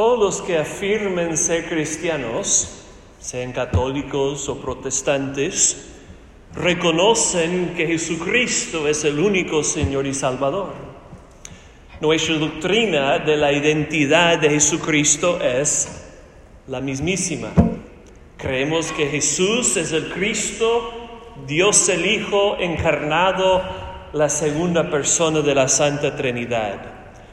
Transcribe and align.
Todos 0.00 0.18
los 0.18 0.40
que 0.40 0.56
afirmen 0.56 1.36
ser 1.36 1.68
cristianos, 1.68 2.86
sean 3.18 3.52
católicos 3.52 4.48
o 4.48 4.56
protestantes, 4.56 5.90
reconocen 6.54 7.74
que 7.76 7.86
Jesucristo 7.86 8.88
es 8.88 9.04
el 9.04 9.18
único 9.18 9.62
Señor 9.62 10.06
y 10.06 10.14
Salvador. 10.14 10.72
Nuestra 12.00 12.36
doctrina 12.36 13.18
de 13.18 13.36
la 13.36 13.52
identidad 13.52 14.38
de 14.38 14.48
Jesucristo 14.48 15.38
es 15.38 16.06
la 16.66 16.80
mismísima. 16.80 17.50
Creemos 18.38 18.92
que 18.92 19.06
Jesús 19.06 19.76
es 19.76 19.92
el 19.92 20.10
Cristo, 20.14 20.92
Dios 21.46 21.90
el 21.90 22.06
Hijo 22.06 22.56
encarnado, 22.58 23.62
la 24.14 24.30
segunda 24.30 24.90
persona 24.90 25.42
de 25.42 25.54
la 25.54 25.68
Santa 25.68 26.16
Trinidad. 26.16 26.89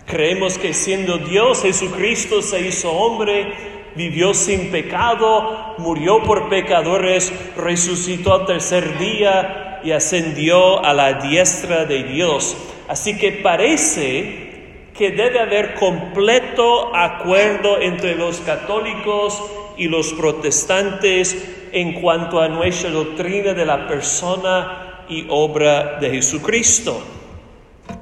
Creemos 0.07 0.57
que 0.57 0.73
siendo 0.73 1.17
Dios, 1.17 1.63
Jesucristo 1.63 2.41
se 2.41 2.65
hizo 2.65 2.93
hombre, 2.93 3.51
vivió 3.93 4.33
sin 4.33 4.71
pecado, 4.71 5.75
murió 5.79 6.23
por 6.23 6.47
pecadores, 6.47 7.33
resucitó 7.57 8.33
al 8.33 8.45
tercer 8.45 8.97
día 8.97 9.81
y 9.83 9.91
ascendió 9.91 10.81
a 10.85 10.93
la 10.93 11.15
diestra 11.15 11.83
de 11.83 12.03
Dios. 12.03 12.55
Así 12.87 13.17
que 13.17 13.33
parece 13.33 14.91
que 14.97 15.11
debe 15.11 15.41
haber 15.41 15.73
completo 15.73 16.95
acuerdo 16.95 17.81
entre 17.81 18.15
los 18.15 18.39
católicos 18.39 19.43
y 19.75 19.89
los 19.89 20.13
protestantes 20.13 21.67
en 21.73 21.99
cuanto 21.99 22.39
a 22.39 22.47
nuestra 22.47 22.91
doctrina 22.91 23.53
de 23.53 23.65
la 23.65 23.85
persona 23.89 25.03
y 25.09 25.25
obra 25.29 25.99
de 25.99 26.11
Jesucristo. 26.11 27.03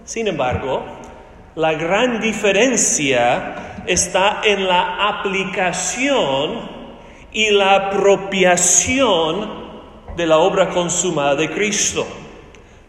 Sin 0.03 0.27
embargo, 0.27 0.83
la 1.55 1.73
gran 1.73 2.19
diferencia 2.19 3.83
está 3.87 4.41
en 4.43 4.67
la 4.67 5.07
aplicación 5.07 6.69
y 7.31 7.49
la 7.51 7.75
apropiación 7.75 9.65
de 10.17 10.27
la 10.27 10.37
obra 10.39 10.69
consumada 10.69 11.35
de 11.35 11.49
Cristo. 11.49 12.05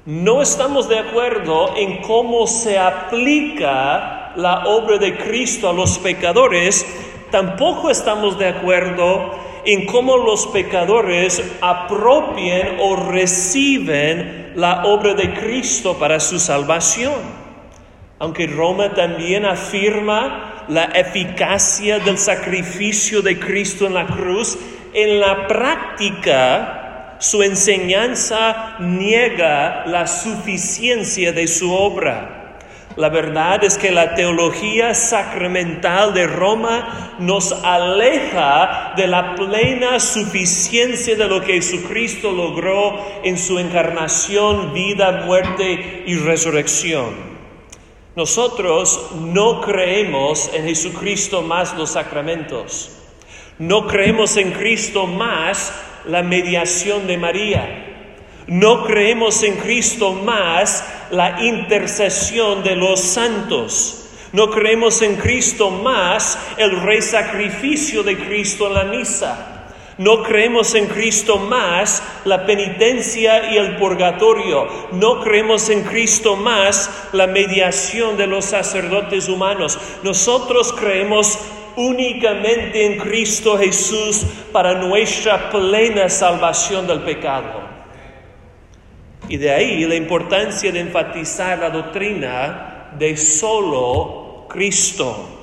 No 0.05 0.43
estamos 0.43 0.89
de 0.89 0.99
acuerdo 0.99 1.77
en 1.77 2.03
cómo 2.03 2.47
se 2.47 2.79
aplica 2.79 4.33
la 4.37 4.67
obra 4.67 4.99
de 4.99 5.17
Cristo 5.17 5.69
a 5.69 5.73
los 5.73 5.99
pecadores, 5.99 6.85
tampoco 7.31 7.89
estamos 7.91 8.37
de 8.39 8.49
acuerdo 8.49 9.33
en 9.65 9.87
cómo 9.87 10.17
los 10.17 10.47
pecadores 10.49 11.43
apropien 11.61 12.79
o 12.81 12.97
reciben 12.97 14.53
la 14.57 14.85
obra 14.85 15.15
de 15.15 15.35
Cristo 15.35 15.95
para 15.99 16.21
su 16.21 16.39
salvación. 16.39 17.46
Aunque 18.19 18.47
Roma 18.47 18.95
también 18.95 19.45
afirma 19.45 20.65
la 20.69 20.85
eficacia 20.85 21.99
del 21.99 22.17
sacrificio 22.17 23.21
de 23.21 23.39
Cristo 23.39 23.87
en 23.87 23.95
la 23.95 24.07
cruz, 24.07 24.59
en 24.95 25.21
la 25.21 25.47
práctica 25.47 27.17
su 27.19 27.43
enseñanza 27.43 28.77
niega 28.79 29.85
la 29.87 30.07
suficiencia 30.07 31.33
de 31.33 31.47
su 31.47 31.73
obra. 31.73 32.59
La 32.97 33.11
verdad 33.11 33.63
es 33.63 33.77
que 33.77 33.91
la 33.91 34.15
teología 34.15 34.95
sacramental 34.95 36.15
de 36.15 36.27
Roma 36.27 37.17
nos 37.19 37.53
aleja 37.53 38.95
de 38.97 39.07
la 39.07 39.35
plena 39.35 40.01
suficiencia 40.01 41.15
de 41.17 41.29
lo 41.29 41.43
que 41.43 41.55
Jesucristo 41.55 42.33
logró 42.33 42.99
en 43.23 43.37
su 43.37 43.59
encarnación, 43.59 44.73
vida, 44.73 45.25
muerte 45.27 46.05
y 46.07 46.17
resurrección. 46.17 47.36
Nosotros 48.17 49.11
no 49.21 49.61
creemos 49.61 50.51
en 50.55 50.65
Jesucristo 50.65 51.43
más 51.43 51.77
los 51.77 51.91
sacramentos. 51.91 52.91
No 53.59 53.87
creemos 53.87 54.39
en 54.39 54.53
Cristo 54.53 55.07
más 55.07 55.71
la 56.07 56.23
mediación 56.23 57.07
de 57.07 57.19
María. 57.19 57.85
No 58.47 58.85
creemos 58.85 59.43
en 59.43 59.57
Cristo 59.57 60.15
más 60.15 60.83
la 61.11 61.45
intercesión 61.45 62.63
de 62.65 62.75
los 62.75 63.01
santos. 63.01 64.09
No 64.33 64.51
creemos 64.51 65.03
en 65.03 65.17
Cristo 65.17 65.71
más 65.71 66.39
el 66.57 66.81
rey 66.81 67.03
sacrificio 67.03 68.03
de 68.03 68.17
Cristo 68.17 68.69
en 68.69 68.75
la 68.75 68.85
misa. 68.85 69.56
No 69.99 70.23
creemos 70.23 70.75
en 70.75 70.87
Cristo 70.87 71.39
más 71.39 72.03
la 72.27 72.45
penitencia 72.45 73.51
y 73.51 73.57
el 73.57 73.77
purgatorio. 73.77 74.69
No 74.93 75.23
creemos 75.23 75.71
en 75.71 75.85
Cristo 75.85 76.37
más 76.37 77.09
la 77.13 77.27
mediación 77.27 78.19
de 78.19 78.27
los 78.27 78.45
sacerdotes 78.45 79.29
humanos. 79.29 79.79
Nosotros 80.03 80.75
creemos 80.75 81.39
únicamente 81.77 82.85
en 82.85 82.99
Cristo 82.99 83.57
Jesús 83.57 84.25
para 84.53 84.75
nuestra 84.75 85.51
plena 85.51 86.11
salvación 86.11 86.87
del 86.87 87.01
pecado. 87.01 87.67
Y 89.29 89.39
de 89.39 89.51
ahí 89.51 89.85
la 89.87 89.95
importancia 89.95 90.71
de 90.71 90.81
enfatizar 90.81 91.59
la 91.59 91.71
doctrina 91.71 92.91
de 92.99 93.17
solo 93.17 94.47
Cristo. 94.49 95.36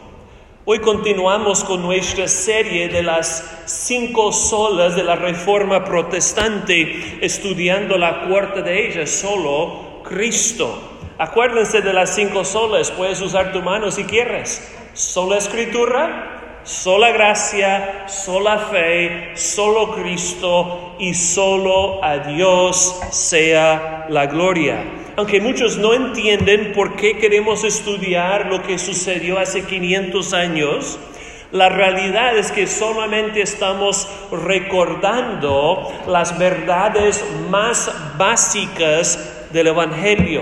Hoy 0.66 0.80
continuamos 0.80 1.62
con 1.66 1.82
nuestra 1.82 2.26
serie 2.30 2.88
de 2.88 3.04
las 3.04 3.44
cinco 3.66 4.32
solas 4.32 4.96
de 4.96 5.04
la 5.04 5.18
Reforma 5.18 5.84
Protestante, 5.84 7.18
estudiando 7.20 7.98
la 7.98 8.30
cuarta 8.30 8.62
de 8.62 8.88
ellas, 8.88 9.10
solo 9.10 10.02
Cristo. 10.06 10.82
Acuérdense 11.18 11.82
de 11.82 11.92
las 11.92 12.16
cinco 12.16 12.46
solas, 12.46 12.92
puedes 12.92 13.20
usar 13.20 13.52
tu 13.52 13.62
mano 13.62 13.92
si 13.92 14.06
quieres. 14.06 14.74
Sola 14.94 15.38
escritura, 15.38 16.33
sola 16.64 17.12
gracia, 17.12 18.06
sola 18.08 18.58
fe, 18.72 19.32
solo 19.36 19.96
Cristo 19.96 20.96
y 21.00 21.14
solo 21.14 22.04
a 22.04 22.20
Dios 22.20 23.00
sea 23.12 24.06
la 24.10 24.28
gloria. 24.28 24.84
Aunque 25.16 25.42
muchos 25.42 25.78
no 25.78 25.94
entienden 25.94 26.74
por 26.74 26.96
qué 26.96 27.18
queremos 27.18 27.64
estudiar 27.64 28.48
lo 28.48 28.64
que 28.64 28.80
sucedió 28.80 29.38
hace 29.38 29.64
500 29.64 30.34
años, 30.34 31.00
la 31.52 31.70
realidad 31.70 32.36
es 32.36 32.52
que 32.52 32.66
solamente 32.66 33.42
estamos 33.42 34.08
recordando 34.32 35.94
las 36.08 36.40
verdades 36.40 37.24
más 37.50 37.92
básicas 38.18 39.50
del 39.52 39.68
Evangelio. 39.68 40.42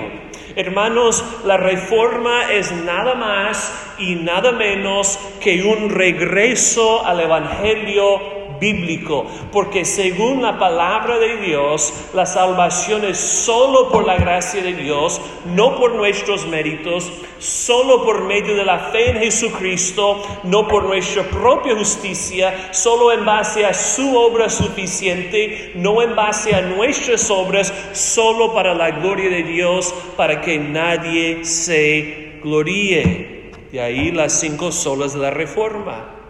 Hermanos, 0.56 1.24
la 1.46 1.58
reforma 1.58 2.52
es 2.52 2.72
nada 2.72 3.16
más 3.16 3.96
y 3.98 4.16
nada 4.16 4.52
menos 4.52 5.20
que 5.40 5.64
un 5.64 5.90
regreso 5.90 7.06
al 7.06 7.20
Evangelio 7.22 8.41
bíblico, 8.62 9.26
porque 9.52 9.84
según 9.84 10.44
la 10.44 10.58
palabra 10.58 11.18
de 11.18 11.38
Dios, 11.38 11.94
la 12.14 12.26
salvación 12.26 13.04
es 13.04 13.18
solo 13.18 13.90
por 13.90 14.06
la 14.06 14.16
gracia 14.16 14.62
de 14.62 14.74
Dios, 14.74 15.20
no 15.46 15.76
por 15.76 15.96
nuestros 15.96 16.48
méritos, 16.48 17.12
solo 17.40 18.06
por 18.06 18.24
medio 18.24 18.56
de 18.56 18.64
la 18.64 18.78
fe 18.92 19.10
en 19.10 19.18
Jesucristo, 19.18 20.22
no 20.44 20.68
por 20.68 20.84
nuestra 20.84 21.24
propia 21.24 21.76
justicia, 21.76 22.70
solo 22.72 23.12
en 23.12 23.26
base 23.26 23.66
a 23.66 23.74
su 23.74 24.16
obra 24.16 24.48
suficiente, 24.50 25.72
no 25.76 26.02
en 26.04 26.16
base 26.16 26.54
a 26.54 26.62
nuestras 26.62 27.32
obras, 27.32 27.74
solo 27.94 28.54
para 28.54 28.76
la 28.76 28.92
gloria 28.92 29.30
de 29.30 29.44
Dios, 29.44 29.94
para 30.16 30.40
que 30.40 30.60
nadie 30.60 31.44
se 31.44 32.40
gloríe. 32.44 33.50
De 33.72 33.82
ahí 33.82 34.12
las 34.12 34.40
cinco 34.40 34.72
solas 34.72 35.14
de 35.14 35.20
la 35.20 35.32
reforma. 35.32 36.21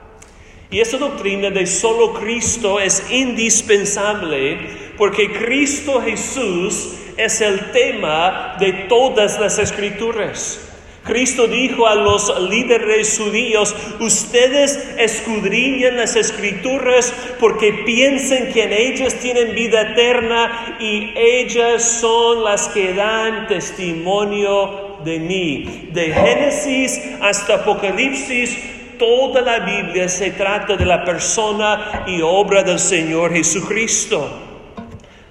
Y 0.71 0.79
esa 0.79 0.97
doctrina 0.97 1.49
de 1.49 1.67
solo 1.67 2.13
Cristo 2.13 2.79
es 2.79 3.03
indispensable 3.11 4.57
porque 4.97 5.29
Cristo 5.33 6.01
Jesús 6.01 6.93
es 7.17 7.41
el 7.41 7.71
tema 7.71 8.55
de 8.57 8.71
todas 8.87 9.37
las 9.37 9.59
escrituras. 9.59 10.69
Cristo 11.03 11.47
dijo 11.47 11.87
a 11.87 11.95
los 11.95 12.39
líderes 12.49 13.17
judíos, 13.17 13.75
ustedes 13.99 14.95
escudriñan 14.97 15.97
las 15.97 16.15
escrituras 16.15 17.13
porque 17.39 17.73
piensen 17.85 18.53
que 18.53 18.63
en 18.63 18.71
ellas 18.71 19.15
tienen 19.15 19.53
vida 19.53 19.81
eterna 19.81 20.77
y 20.79 21.11
ellas 21.17 21.83
son 21.83 22.45
las 22.45 22.69
que 22.69 22.93
dan 22.93 23.47
testimonio 23.47 24.99
de 25.03 25.19
mí. 25.19 25.89
De 25.91 26.13
Génesis 26.13 27.01
hasta 27.19 27.55
Apocalipsis, 27.55 28.55
toda 29.01 29.41
la 29.41 29.57
Biblia 29.61 30.07
se 30.07 30.29
trata 30.29 30.77
de 30.77 30.85
la 30.85 31.03
persona 31.03 32.03
y 32.05 32.21
obra 32.21 32.61
del 32.61 32.77
Señor 32.77 33.33
Jesucristo. 33.33 34.29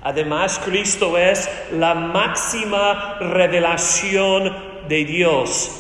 Además, 0.03 0.61
Cristo 0.65 1.17
es 1.17 1.49
la 1.71 1.95
máxima 1.95 3.19
revelación 3.21 4.53
de 4.89 5.05
Dios. 5.05 5.71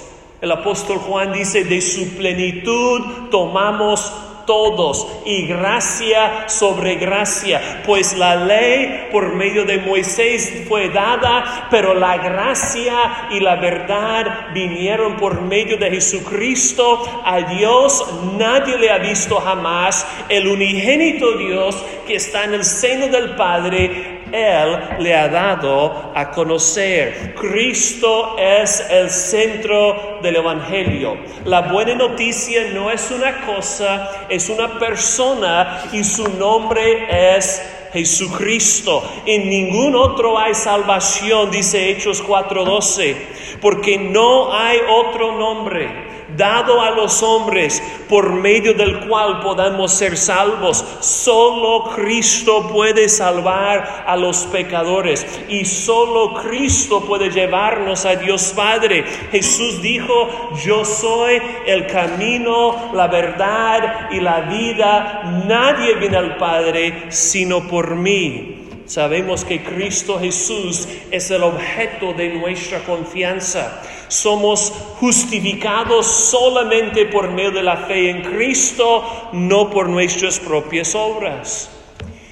El 0.41 0.53
apóstol 0.53 0.99
Juan 0.99 1.33
dice, 1.33 1.65
de 1.65 1.81
su 1.81 2.17
plenitud 2.17 3.29
tomamos 3.29 4.13
todos 4.51 5.07
y 5.25 5.47
gracia 5.47 6.49
sobre 6.49 6.97
gracia, 6.97 7.83
pues 7.87 8.17
la 8.17 8.35
ley 8.35 9.07
por 9.13 9.33
medio 9.33 9.65
de 9.65 9.79
Moisés 9.79 10.65
fue 10.67 10.89
dada, 10.89 11.69
pero 11.71 11.95
la 11.95 12.17
gracia 12.17 13.29
y 13.31 13.39
la 13.39 13.55
verdad 13.55 14.49
vinieron 14.53 15.15
por 15.19 15.41
medio 15.41 15.77
de 15.77 15.91
Jesucristo. 15.91 17.23
A 17.25 17.43
Dios 17.43 18.05
nadie 18.37 18.77
le 18.77 18.91
ha 18.91 18.99
visto 18.99 19.37
jamás, 19.37 20.05
el 20.29 20.49
unigénito 20.49 21.39
Dios 21.39 21.77
que 22.09 22.17
está 22.17 22.43
en 22.43 22.55
el 22.55 22.65
seno 22.65 23.07
del 23.07 23.37
Padre, 23.37 24.20
él 24.33 24.79
le 25.01 25.15
ha 25.15 25.29
dado 25.29 26.13
a 26.15 26.31
conocer. 26.31 27.35
Cristo 27.35 28.37
es 28.39 28.85
el 28.91 29.11
centro 29.11 30.19
del 30.23 30.37
Evangelio. 30.37 31.17
La 31.45 31.63
buena 31.63 31.95
noticia 31.95 32.71
no 32.73 32.91
es 32.91 33.11
una 33.11 33.47
cosa, 33.47 34.27
es 34.29 34.49
una 34.49 34.79
persona 34.79 35.85
y 35.93 36.05
su 36.05 36.29
nombre 36.37 37.37
es 37.37 37.63
Jesucristo. 37.93 39.03
En 39.27 39.49
ningún 39.49 39.97
otro 39.97 40.39
hay 40.39 40.55
salvación, 40.55 41.51
dice 41.51 41.91
Hechos 41.91 42.23
4:12, 42.23 43.17
porque 43.61 43.99
no 43.99 44.53
hay 44.53 44.79
otro 44.89 45.33
nombre 45.39 46.10
dado 46.37 46.81
a 46.81 46.91
los 46.91 47.23
hombres 47.23 47.83
por 48.09 48.33
medio 48.33 48.75
del 48.75 49.07
cual 49.09 49.41
podamos 49.41 49.93
ser 49.93 50.17
salvos. 50.17 50.85
Solo 51.01 51.91
Cristo 51.95 52.69
puede 52.69 53.09
salvar 53.09 54.05
a 54.07 54.17
los 54.17 54.47
pecadores 54.47 55.27
y 55.49 55.65
solo 55.65 56.35
Cristo 56.35 57.01
puede 57.03 57.31
llevarnos 57.31 58.05
a 58.05 58.17
Dios 58.17 58.53
Padre. 58.55 59.05
Jesús 59.31 59.81
dijo, 59.83 60.51
yo 60.65 60.85
soy 60.85 61.41
el 61.67 61.87
camino, 61.87 62.91
la 62.93 63.07
verdad 63.07 64.11
y 64.11 64.21
la 64.21 64.41
vida. 64.43 65.43
Nadie 65.47 65.95
viene 65.95 66.17
al 66.17 66.37
Padre 66.37 67.07
sino 67.11 67.67
por 67.69 67.95
mí. 67.95 68.57
Sabemos 68.87 69.45
que 69.45 69.63
Cristo 69.63 70.19
Jesús 70.19 70.89
es 71.13 71.31
el 71.31 71.45
objeto 71.45 72.13
de 72.13 72.31
nuestra 72.31 72.81
confianza. 72.81 73.81
Somos 74.11 74.73
justificados 74.99 76.05
solamente 76.05 77.07
por 77.07 77.31
medio 77.31 77.53
de 77.53 77.63
la 77.63 77.77
fe 77.77 78.11
en 78.11 78.23
Cristo, 78.23 79.31
no 79.33 79.71
por 79.71 79.89
nuestras 79.89 80.41
propias 80.41 80.97
obras. 80.97 81.71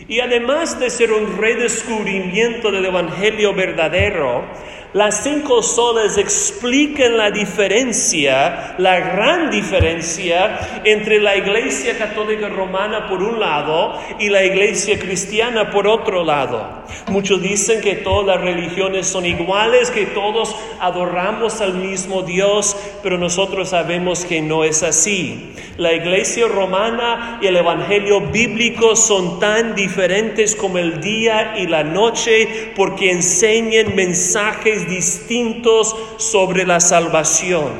Y 0.08 0.18
además 0.18 0.80
de 0.80 0.90
ser 0.90 1.12
un 1.12 1.36
redescubrimiento 1.36 2.72
del 2.72 2.86
Evangelio 2.86 3.54
verdadero, 3.54 4.44
las 4.94 5.22
cinco 5.22 5.62
solas 5.62 6.16
explican 6.16 7.18
la 7.18 7.30
diferencia, 7.30 8.74
la 8.78 8.98
gran 8.98 9.50
diferencia 9.50 10.80
entre 10.84 11.20
la 11.20 11.36
Iglesia 11.36 11.98
Católica 11.98 12.48
Romana 12.48 13.06
por 13.06 13.22
un 13.22 13.38
lado 13.38 13.98
y 14.18 14.30
la 14.30 14.44
Iglesia 14.44 14.98
Cristiana 14.98 15.70
por 15.70 15.86
otro 15.86 16.24
lado. 16.24 16.78
Muchos 17.08 17.42
dicen 17.42 17.82
que 17.82 17.96
todas 17.96 18.38
las 18.38 18.40
religiones 18.40 19.06
son 19.06 19.26
iguales, 19.26 19.90
que 19.90 20.06
todos 20.06 20.56
adoramos 20.80 21.60
al 21.60 21.74
mismo 21.74 22.22
Dios, 22.22 22.76
pero 23.02 23.18
nosotros 23.18 23.70
sabemos 23.70 24.24
que 24.24 24.40
no 24.40 24.64
es 24.64 24.82
así. 24.82 25.52
La 25.76 25.92
Iglesia 25.92 26.48
Romana 26.48 27.38
y 27.42 27.46
el 27.46 27.56
Evangelio 27.56 28.20
bíblico 28.20 28.96
son 28.96 29.38
tan 29.38 29.74
diferentes 29.74 30.56
como 30.56 30.78
el 30.78 31.00
día 31.00 31.54
y 31.58 31.66
la 31.66 31.84
noche 31.84 32.72
porque 32.74 33.10
enseñan 33.10 33.94
mensajes 33.94 34.77
distintos 34.86 35.96
sobre 36.18 36.66
la 36.66 36.80
salvación. 36.80 37.72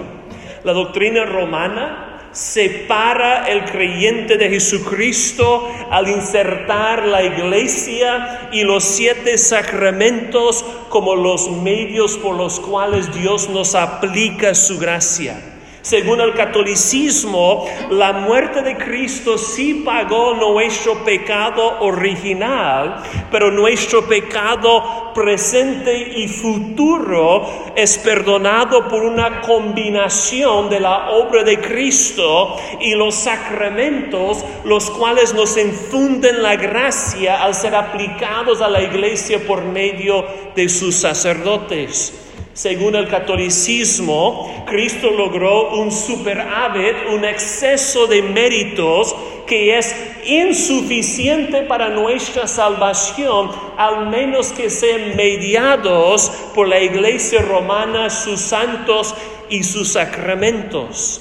La 0.65 0.73
doctrina 0.73 1.25
romana 1.25 2.09
separa 2.33 3.49
el 3.49 3.65
creyente 3.65 4.37
de 4.37 4.51
Jesucristo 4.51 5.69
al 5.91 6.09
insertar 6.09 7.07
la 7.07 7.23
iglesia 7.23 8.49
y 8.53 8.63
los 8.63 8.85
siete 8.85 9.39
sacramentos 9.39 10.65
como 10.89 11.17
los 11.17 11.51
medios 11.51 12.17
por 12.19 12.37
los 12.37 12.61
cuales 12.61 13.13
Dios 13.15 13.49
nos 13.49 13.75
aplica 13.75 14.55
su 14.55 14.79
gracia. 14.79 15.58
Según 15.83 16.21
el 16.21 16.35
catolicismo, 16.35 17.67
la 17.91 18.13
muerte 18.13 18.63
de 18.63 18.77
Cristo 18.77 19.39
sí 19.39 19.83
pagó 19.85 20.35
nuestro 20.35 21.05
pecado 21.05 21.81
original, 21.81 23.03
pero 23.31 23.51
nuestro 23.51 24.07
pecado 24.07 25.13
presente 25.15 25.97
y 26.17 26.29
futuro 26.29 27.73
es 27.75 27.99
perdonado 27.99 28.89
por 28.89 29.03
una 29.03 29.41
combinación 29.41 30.69
de 30.69 30.81
la 30.81 31.11
obra 31.11 31.43
de 31.43 31.61
Cristo 31.61 32.57
y 32.81 32.95
los 32.95 33.15
sacramentos, 33.15 34.45
los 34.65 34.91
cuales 34.91 35.33
nos 35.33 35.57
infunden 35.57 36.43
la 36.43 36.57
gracia 36.57 37.43
al 37.43 37.55
ser 37.55 37.75
aplicados 37.75 38.61
a 38.61 38.69
la 38.69 38.83
iglesia 38.83 39.39
por 39.47 39.65
medio 39.65 40.25
de 40.55 40.69
sus 40.69 40.97
sacerdotes. 40.97 42.28
Según 42.59 42.97
el 42.97 43.07
catolicismo, 43.07 44.65
Cristo 44.67 45.11
logró 45.11 45.77
un 45.77 45.93
superávit, 45.93 46.97
un 47.15 47.25
exceso 47.25 48.09
de 48.09 48.21
méritos 48.21 49.15
que 49.47 49.79
es 49.79 49.95
insuficiente 50.25 51.63
para 51.63 51.89
nuestra 51.91 52.49
salvación, 52.49 53.53
al 53.77 54.09
menos 54.09 54.51
que 54.51 54.71
sean 54.71 55.15
mediados 55.15 56.33
por 56.53 56.67
la 56.67 56.81
iglesia 56.81 57.43
romana, 57.43 58.11
sus 58.11 58.41
santos 58.41 59.15
y 59.49 59.63
sus 59.63 59.93
sacramentos. 59.93 61.21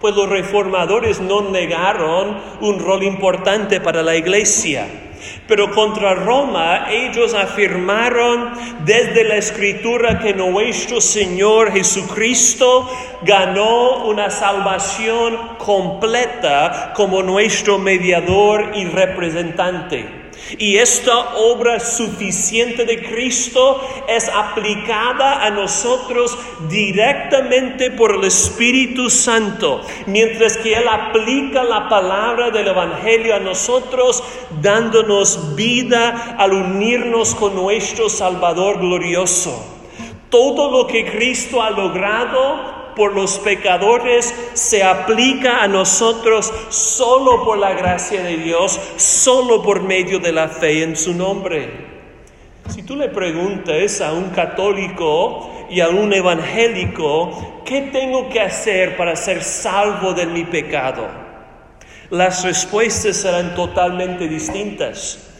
Pues 0.00 0.16
los 0.16 0.28
reformadores 0.28 1.20
no 1.20 1.42
negaron 1.42 2.40
un 2.60 2.80
rol 2.80 3.04
importante 3.04 3.80
para 3.80 4.02
la 4.02 4.16
iglesia. 4.16 5.03
Pero 5.46 5.70
contra 5.70 6.14
Roma 6.14 6.86
ellos 6.90 7.34
afirmaron 7.34 8.52
desde 8.84 9.24
la 9.24 9.36
escritura 9.36 10.18
que 10.18 10.34
nuestro 10.34 11.00
Señor 11.00 11.72
Jesucristo 11.72 12.90
ganó 13.22 14.04
una 14.06 14.30
salvación 14.30 15.36
completa 15.58 16.92
como 16.94 17.22
nuestro 17.22 17.78
mediador 17.78 18.72
y 18.74 18.84
representante. 18.86 20.23
Y 20.58 20.76
esta 20.76 21.36
obra 21.36 21.80
suficiente 21.80 22.84
de 22.84 23.02
Cristo 23.02 23.80
es 24.08 24.28
aplicada 24.28 25.44
a 25.44 25.50
nosotros 25.50 26.36
directamente 26.68 27.90
por 27.90 28.14
el 28.14 28.24
Espíritu 28.24 29.10
Santo, 29.10 29.80
mientras 30.06 30.56
que 30.56 30.74
Él 30.74 30.86
aplica 30.88 31.64
la 31.64 31.88
palabra 31.88 32.50
del 32.50 32.68
Evangelio 32.68 33.34
a 33.34 33.40
nosotros, 33.40 34.22
dándonos 34.60 35.56
vida 35.56 36.36
al 36.38 36.52
unirnos 36.52 37.34
con 37.34 37.54
nuestro 37.54 38.08
Salvador 38.08 38.78
glorioso. 38.80 39.64
Todo 40.30 40.70
lo 40.70 40.86
que 40.86 41.04
Cristo 41.04 41.62
ha 41.62 41.70
logrado 41.70 42.83
por 42.94 43.14
los 43.14 43.38
pecadores 43.38 44.34
se 44.54 44.82
aplica 44.82 45.62
a 45.62 45.68
nosotros 45.68 46.52
solo 46.68 47.44
por 47.44 47.58
la 47.58 47.74
gracia 47.74 48.22
de 48.22 48.36
Dios, 48.36 48.80
solo 48.96 49.62
por 49.62 49.82
medio 49.82 50.18
de 50.18 50.32
la 50.32 50.48
fe 50.48 50.82
en 50.82 50.96
su 50.96 51.14
nombre. 51.14 51.92
Si 52.68 52.82
tú 52.82 52.96
le 52.96 53.08
preguntas 53.08 54.00
a 54.00 54.12
un 54.12 54.30
católico 54.30 55.66
y 55.68 55.80
a 55.80 55.88
un 55.88 56.12
evangélico, 56.12 57.62
¿qué 57.64 57.82
tengo 57.92 58.28
que 58.30 58.40
hacer 58.40 58.96
para 58.96 59.16
ser 59.16 59.42
salvo 59.42 60.14
de 60.14 60.26
mi 60.26 60.44
pecado? 60.44 61.06
Las 62.10 62.44
respuestas 62.44 63.16
serán 63.16 63.54
totalmente 63.54 64.28
distintas. 64.28 65.30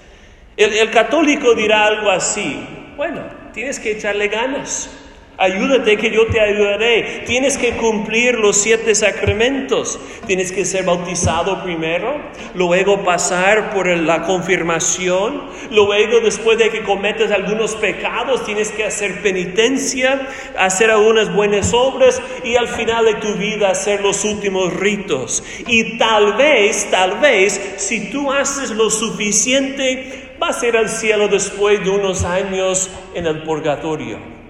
El, 0.56 0.72
el 0.74 0.90
católico 0.90 1.54
dirá 1.54 1.86
algo 1.86 2.10
así, 2.10 2.66
bueno, 2.96 3.22
tienes 3.52 3.80
que 3.80 3.92
echarle 3.92 4.28
ganas. 4.28 5.03
Ayúdate 5.36 5.96
que 5.96 6.10
yo 6.10 6.26
te 6.26 6.40
ayudaré. 6.40 7.24
Tienes 7.26 7.58
que 7.58 7.72
cumplir 7.72 8.38
los 8.38 8.56
siete 8.56 8.94
sacramentos. 8.94 9.98
Tienes 10.26 10.52
que 10.52 10.64
ser 10.64 10.84
bautizado 10.84 11.62
primero, 11.62 12.20
luego 12.54 13.04
pasar 13.04 13.74
por 13.74 13.88
la 13.88 14.22
confirmación, 14.22 15.42
luego 15.70 16.20
después 16.20 16.56
de 16.58 16.70
que 16.70 16.82
cometas 16.82 17.30
algunos 17.30 17.74
pecados 17.74 18.44
tienes 18.44 18.70
que 18.70 18.84
hacer 18.84 19.22
penitencia, 19.22 20.28
hacer 20.56 20.90
algunas 20.90 21.34
buenas 21.34 21.74
obras 21.74 22.22
y 22.44 22.56
al 22.56 22.68
final 22.68 23.04
de 23.04 23.14
tu 23.14 23.34
vida 23.34 23.70
hacer 23.70 24.02
los 24.02 24.24
últimos 24.24 24.72
ritos. 24.72 25.42
Y 25.66 25.98
tal 25.98 26.34
vez, 26.34 26.88
tal 26.90 27.18
vez, 27.18 27.60
si 27.76 28.10
tú 28.10 28.32
haces 28.32 28.70
lo 28.70 28.88
suficiente, 28.88 30.36
vas 30.38 30.62
a 30.62 30.66
ir 30.68 30.76
al 30.76 30.88
cielo 30.88 31.28
después 31.28 31.82
de 31.82 31.90
unos 31.90 32.24
años 32.24 32.88
en 33.14 33.26
el 33.26 33.42
purgatorio. 33.42 34.43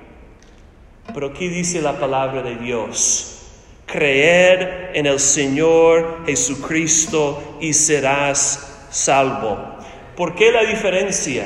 Pero 1.15 1.29
aquí 1.29 1.47
dice 1.47 1.81
la 1.81 1.93
palabra 1.93 2.43
de 2.43 2.57
Dios. 2.57 3.39
Creer 3.87 4.91
en 4.95 5.07
el 5.07 5.21
Señor 5.21 6.23
Jesucristo 6.27 7.57
y 7.61 7.73
serás 7.73 8.89
salvo. 8.91 9.77
¿Por 10.17 10.35
qué 10.35 10.51
la 10.51 10.65
diferencia? 10.65 11.45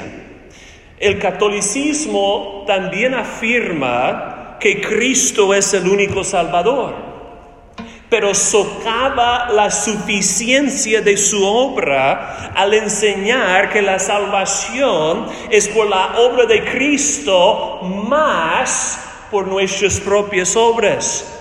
El 0.99 1.19
catolicismo 1.19 2.65
también 2.67 3.13
afirma 3.13 4.57
que 4.59 4.81
Cristo 4.81 5.53
es 5.53 5.75
el 5.75 5.87
único 5.87 6.25
Salvador. 6.25 7.07
pero 8.11 8.35
socava 8.35 9.51
la 9.51 9.71
suficiencia 9.71 11.03
de 11.03 11.19
su 11.19 11.45
obra 11.45 12.53
al 12.55 12.73
enseñar 12.73 13.71
que 13.71 13.83
la 13.83 13.99
salvación 13.99 15.27
es 15.51 15.69
por 15.69 15.87
la 15.87 16.19
obra 16.19 16.47
de 16.47 16.65
Cristo 16.65 17.81
más 17.83 19.08
por 19.31 19.47
nuestras 19.47 20.01
propias 20.01 20.57
obras. 20.57 21.35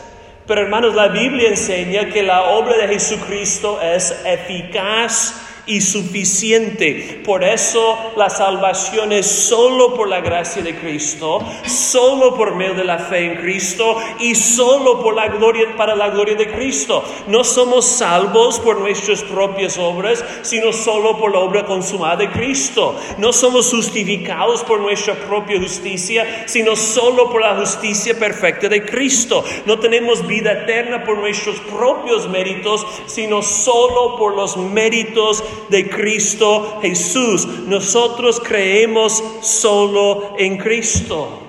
Pero 0.46 0.62
hermanos, 0.62 0.96
la 0.96 1.10
Biblia 1.10 1.50
enseña 1.50 2.10
que 2.10 2.24
la 2.24 2.44
obra 2.44 2.78
de 2.78 2.88
Jesucristo 2.88 3.82
es 3.82 4.16
eficaz 4.26 5.47
y 5.68 5.82
suficiente. 5.82 7.22
Por 7.24 7.44
eso 7.44 7.98
la 8.16 8.30
salvación 8.30 9.12
es 9.12 9.28
solo 9.28 9.94
por 9.94 10.08
la 10.08 10.22
gracia 10.22 10.62
de 10.64 10.76
Cristo, 10.76 11.40
solo 11.66 12.36
por 12.36 12.56
medio 12.56 12.74
de 12.74 12.86
la 12.86 12.98
fe 12.98 13.26
en 13.26 13.36
Cristo 13.36 13.98
y 14.20 14.34
solo 14.36 15.02
por 15.02 15.16
la 15.16 15.28
gloria 15.28 15.76
para 15.76 15.96
la 15.96 16.10
gloria 16.10 16.36
de 16.36 16.50
Cristo. 16.50 17.04
No 17.28 17.44
somos 17.44 17.86
salvos 17.86 18.60
por 18.60 18.80
nuestras 18.80 19.24
propias 19.24 19.78
obras, 19.78 20.24
sino 20.42 20.72
solo 20.72 21.18
por 21.18 21.34
la 21.34 21.40
obra 21.40 21.66
consumada 21.66 22.18
de 22.18 22.32
Cristo. 22.32 22.96
No 23.18 23.34
somos 23.34 23.70
justificados 23.70 24.64
por 24.64 24.80
nuestra 24.80 25.16
propia 25.16 25.60
justicia, 25.60 26.46
sino 26.48 26.76
solo 26.76 27.30
por 27.30 27.42
la 27.42 27.56
justicia 27.56 28.18
perfecta 28.18 28.70
de 28.70 28.86
Cristo. 28.86 29.44
No 29.66 29.80
tenemos 29.80 30.26
vida 30.26 30.54
eterna 30.54 31.04
por 31.04 31.18
nuestros 31.18 31.60
propios 31.60 32.28
méritos, 32.30 32.86
sino 33.06 33.42
solo 33.42 34.16
por 34.18 34.36
los 34.36 34.56
méritos 34.58 35.44
de 35.70 35.90
Cristo 35.90 36.80
Jesús. 36.82 37.48
Nosotros 37.68 38.40
creemos 38.40 39.24
solo 39.42 40.36
en 40.38 40.58
Cristo. 40.58 41.44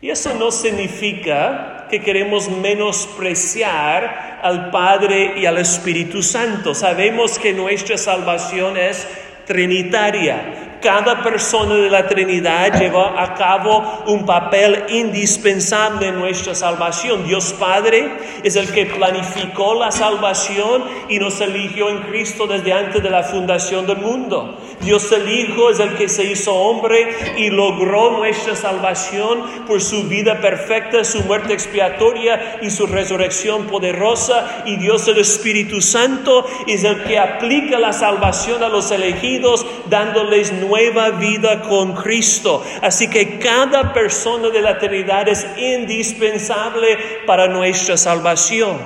Y 0.00 0.10
eso 0.10 0.34
no 0.34 0.50
significa 0.50 1.86
que 1.88 2.00
queremos 2.00 2.48
menospreciar 2.48 4.40
al 4.42 4.70
Padre 4.70 5.34
y 5.36 5.46
al 5.46 5.58
Espíritu 5.58 6.22
Santo. 6.22 6.74
Sabemos 6.74 7.38
que 7.38 7.52
nuestra 7.52 7.96
salvación 7.96 8.76
es 8.76 9.06
trinitaria. 9.46 10.75
Cada 10.86 11.20
persona 11.20 11.74
de 11.74 11.90
la 11.90 12.06
Trinidad 12.06 12.78
lleva 12.78 13.20
a 13.20 13.34
cabo 13.34 14.04
un 14.06 14.24
papel 14.24 14.84
indispensable 14.88 16.06
en 16.06 16.20
nuestra 16.20 16.54
salvación. 16.54 17.26
Dios 17.26 17.56
Padre 17.58 18.08
es 18.44 18.54
el 18.54 18.70
que 18.70 18.86
planificó 18.86 19.74
la 19.74 19.90
salvación 19.90 20.84
y 21.08 21.18
nos 21.18 21.40
eligió 21.40 21.88
en 21.88 22.02
Cristo 22.02 22.46
desde 22.46 22.72
antes 22.72 23.02
de 23.02 23.10
la 23.10 23.24
fundación 23.24 23.84
del 23.84 23.96
mundo. 23.96 24.58
Dios 24.80 25.10
el 25.10 25.28
Hijo 25.28 25.70
es 25.70 25.80
el 25.80 25.96
que 25.96 26.08
se 26.08 26.22
hizo 26.22 26.54
hombre 26.54 27.08
y 27.36 27.50
logró 27.50 28.18
nuestra 28.18 28.54
salvación 28.54 29.42
por 29.66 29.80
su 29.80 30.04
vida 30.04 30.40
perfecta, 30.40 31.02
su 31.02 31.20
muerte 31.22 31.52
expiatoria 31.52 32.60
y 32.62 32.70
su 32.70 32.86
resurrección 32.86 33.66
poderosa. 33.66 34.62
Y 34.66 34.76
Dios 34.76 35.08
el 35.08 35.18
Espíritu 35.18 35.80
Santo 35.80 36.46
es 36.68 36.84
el 36.84 37.02
que 37.02 37.18
aplica 37.18 37.76
la 37.80 37.92
salvación 37.92 38.62
a 38.62 38.68
los 38.68 38.92
elegidos, 38.92 39.66
dándoles 39.90 40.52
nueva 40.52 40.75
vida 41.18 41.62
con 41.62 41.94
Cristo. 41.94 42.64
Así 42.82 43.08
que 43.08 43.38
cada 43.38 43.92
persona 43.92 44.48
de 44.48 44.60
la 44.60 44.78
Trinidad 44.78 45.28
es 45.28 45.46
indispensable 45.56 46.98
para 47.26 47.48
nuestra 47.48 47.96
salvación. 47.96 48.78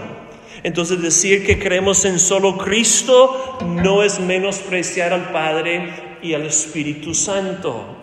Entonces 0.63 1.01
decir 1.01 1.47
que 1.47 1.59
creemos 1.59 2.05
en 2.05 2.19
solo 2.19 2.59
Cristo 2.59 3.59
no 3.65 4.03
es 4.03 4.21
menospreciar 4.21 5.13
al 5.13 5.31
Padre 5.33 6.19
y 6.23 6.35
al 6.35 6.45
Espíritu 6.45 7.15
Santo. 7.15 7.97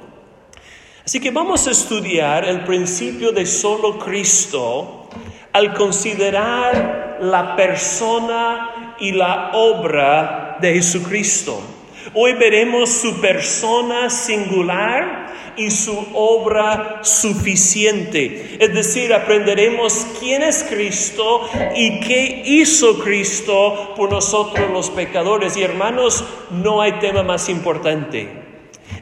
Así 1.05 1.19
que 1.19 1.31
vamos 1.31 1.67
a 1.67 1.71
estudiar 1.71 2.45
el 2.45 2.61
principio 2.61 3.31
de 3.31 3.45
solo 3.45 3.97
Cristo 3.99 5.07
al 5.53 5.73
considerar 5.73 7.19
la 7.21 7.55
persona 7.55 8.95
y 8.99 9.11
la 9.11 9.51
obra 9.53 10.57
de 10.59 10.73
Jesucristo. 10.73 11.76
Hoy 12.13 12.33
veremos 12.33 12.89
su 12.89 13.19
persona 13.19 14.09
singular 14.09 15.27
y 15.57 15.71
su 15.71 15.97
obra 16.13 16.99
suficiente. 17.03 18.57
Es 18.59 18.73
decir, 18.73 19.13
aprenderemos 19.13 20.05
quién 20.19 20.43
es 20.43 20.63
Cristo 20.63 21.49
y 21.75 21.99
qué 21.99 22.43
hizo 22.45 22.99
Cristo 22.99 23.93
por 23.95 24.11
nosotros 24.11 24.69
los 24.71 24.89
pecadores. 24.91 25.57
Y 25.57 25.63
hermanos, 25.63 26.23
no 26.51 26.81
hay 26.81 26.93
tema 26.93 27.23
más 27.23 27.49
importante. 27.49 28.45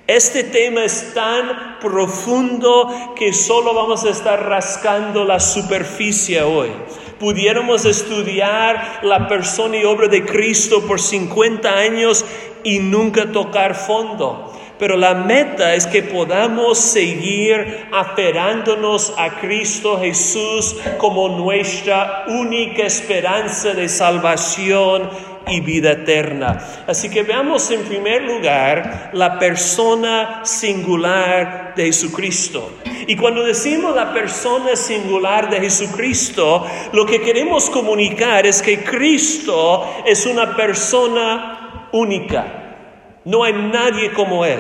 Este 0.08 0.44
tema 0.44 0.84
es 0.84 1.14
tan 1.14 1.80
profundo 1.80 3.14
que 3.16 3.34
solo 3.34 3.74
vamos 3.74 4.06
a 4.06 4.12
estar 4.12 4.48
rascando 4.48 5.26
la 5.26 5.40
superficie 5.40 6.42
hoy. 6.42 6.70
Pudiéramos 7.20 7.86
estudiar 7.86 9.00
la 9.04 9.28
persona 9.28 9.78
y 9.78 9.86
obra 9.86 10.08
de 10.08 10.26
Cristo 10.26 10.86
por 10.86 11.00
50 11.00 11.70
años 11.70 12.26
y 12.64 12.80
nunca 12.80 13.32
tocar 13.32 13.76
fondo. 13.76 14.52
Pero 14.78 14.98
la 14.98 15.14
meta 15.14 15.74
es 15.74 15.88
que 15.88 16.04
podamos 16.04 16.78
seguir 16.78 17.88
aferrándonos 17.94 19.14
a 19.18 19.40
Cristo 19.40 19.98
Jesús 20.00 20.76
como 20.98 21.30
nuestra 21.30 22.26
única 22.28 22.84
esperanza 22.84 23.74
de 23.74 23.88
salvación 23.88 25.10
y 25.48 25.62
vida 25.62 25.92
eterna. 25.92 26.84
Así 26.88 27.10
que 27.10 27.24
veamos 27.24 27.70
en 27.72 27.84
primer 27.84 28.24
lugar 28.24 29.12
la 29.14 29.38
persona 29.38 30.42
singular 30.44 31.74
de 31.76 31.86
Jesucristo. 31.86 32.72
Y 33.08 33.16
cuando 33.16 33.44
decimos 33.44 33.96
la 33.96 34.14
persona 34.14 34.76
singular 34.76 35.50
de 35.50 35.62
Jesucristo, 35.62 36.66
lo 36.94 37.06
que 37.06 37.22
queremos 37.22 37.70
comunicar 37.70 38.46
es 38.48 38.62
que 38.62 38.84
Cristo 38.84 39.86
es 40.06 40.26
una 40.26 40.56
persona 40.56 41.90
única. 41.92 42.66
No 43.26 43.44
hay 43.44 43.54
nadie 43.54 44.12
como 44.12 44.46
Él. 44.46 44.60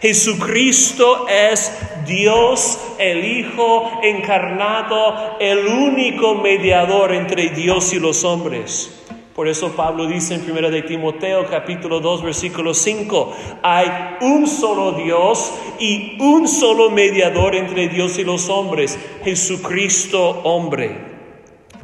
Jesucristo 0.00 1.26
es 1.28 1.72
Dios, 2.06 2.78
el 2.98 3.24
Hijo 3.24 4.00
encarnado, 4.02 5.36
el 5.38 5.66
único 5.66 6.34
mediador 6.34 7.14
entre 7.14 7.50
Dios 7.50 7.92
y 7.92 8.00
los 8.00 8.24
hombres. 8.24 8.97
Por 9.38 9.46
eso 9.46 9.70
Pablo 9.76 10.08
dice 10.08 10.34
en 10.34 10.50
1 10.50 10.68
de 10.68 10.82
Timoteo 10.82 11.46
capítulo 11.46 12.00
2 12.00 12.24
versículo 12.24 12.74
5, 12.74 13.36
hay 13.62 13.86
un 14.20 14.48
solo 14.48 14.90
Dios 14.90 15.52
y 15.78 16.20
un 16.20 16.48
solo 16.48 16.90
mediador 16.90 17.54
entre 17.54 17.86
Dios 17.86 18.18
y 18.18 18.24
los 18.24 18.48
hombres, 18.48 18.98
Jesucristo 19.22 20.40
hombre. 20.42 20.90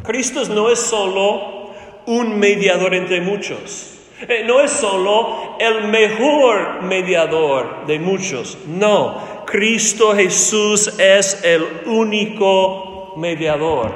Cristo 0.02 0.42
no 0.46 0.68
es 0.68 0.80
solo 0.80 1.70
un 2.06 2.40
mediador 2.40 2.92
entre 2.92 3.20
muchos. 3.20 4.00
Eh, 4.26 4.42
no 4.44 4.60
es 4.60 4.72
solo 4.72 5.54
el 5.60 5.86
mejor 5.86 6.82
mediador 6.82 7.86
de 7.86 8.00
muchos, 8.00 8.58
no, 8.66 9.44
Cristo 9.46 10.12
Jesús 10.12 10.98
es 10.98 11.44
el 11.44 11.64
único 11.86 13.14
mediador. 13.16 13.92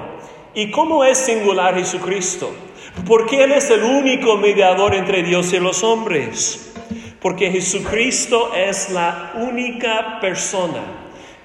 ¿Y 0.54 0.70
cómo 0.70 1.02
es 1.04 1.18
singular 1.18 1.74
Jesucristo? 1.74 2.52
Porque 3.06 3.44
Él 3.44 3.52
es 3.52 3.70
el 3.70 3.82
único 3.82 4.36
mediador 4.36 4.94
entre 4.94 5.22
Dios 5.22 5.52
y 5.52 5.58
los 5.58 5.82
hombres. 5.82 6.72
Porque 7.20 7.50
Jesucristo 7.50 8.52
es 8.54 8.90
la 8.90 9.32
única 9.34 10.20
persona 10.20 10.82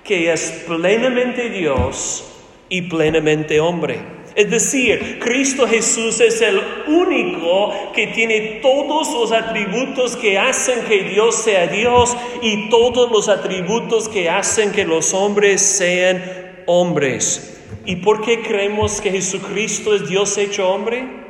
que 0.04 0.32
es 0.32 0.64
plenamente 0.68 1.50
Dios 1.50 2.26
y 2.70 2.84
plenamente 2.84 3.60
hombre. 3.60 4.00
Es 4.36 4.50
decir, 4.50 5.20
Cristo 5.20 5.68
Jesús 5.68 6.20
es 6.20 6.42
el 6.42 6.60
único 6.88 7.72
que 7.94 8.08
tiene 8.08 8.60
todos 8.64 9.14
los 9.14 9.32
atributos 9.32 10.16
que 10.16 10.40
hacen 10.40 10.84
que 10.86 11.04
Dios 11.04 11.36
sea 11.36 11.68
Dios 11.68 12.18
y 12.42 12.70
todos 12.70 13.12
los 13.12 13.30
atributos 13.30 14.10
que 14.10 14.30
hacen 14.30 14.72
que 14.72 14.86
los 14.86 15.14
hombres 15.14 15.62
sean 15.62 16.24
hombres. 16.66 17.62
¿Y 17.86 17.98
por 17.98 18.22
qué 18.22 18.42
creemos 18.42 19.02
que 19.02 19.12
Jesucristo 19.12 19.94
es 19.94 20.10
Dios 20.10 20.38
hecho 20.38 20.68
hombre? 20.68 21.23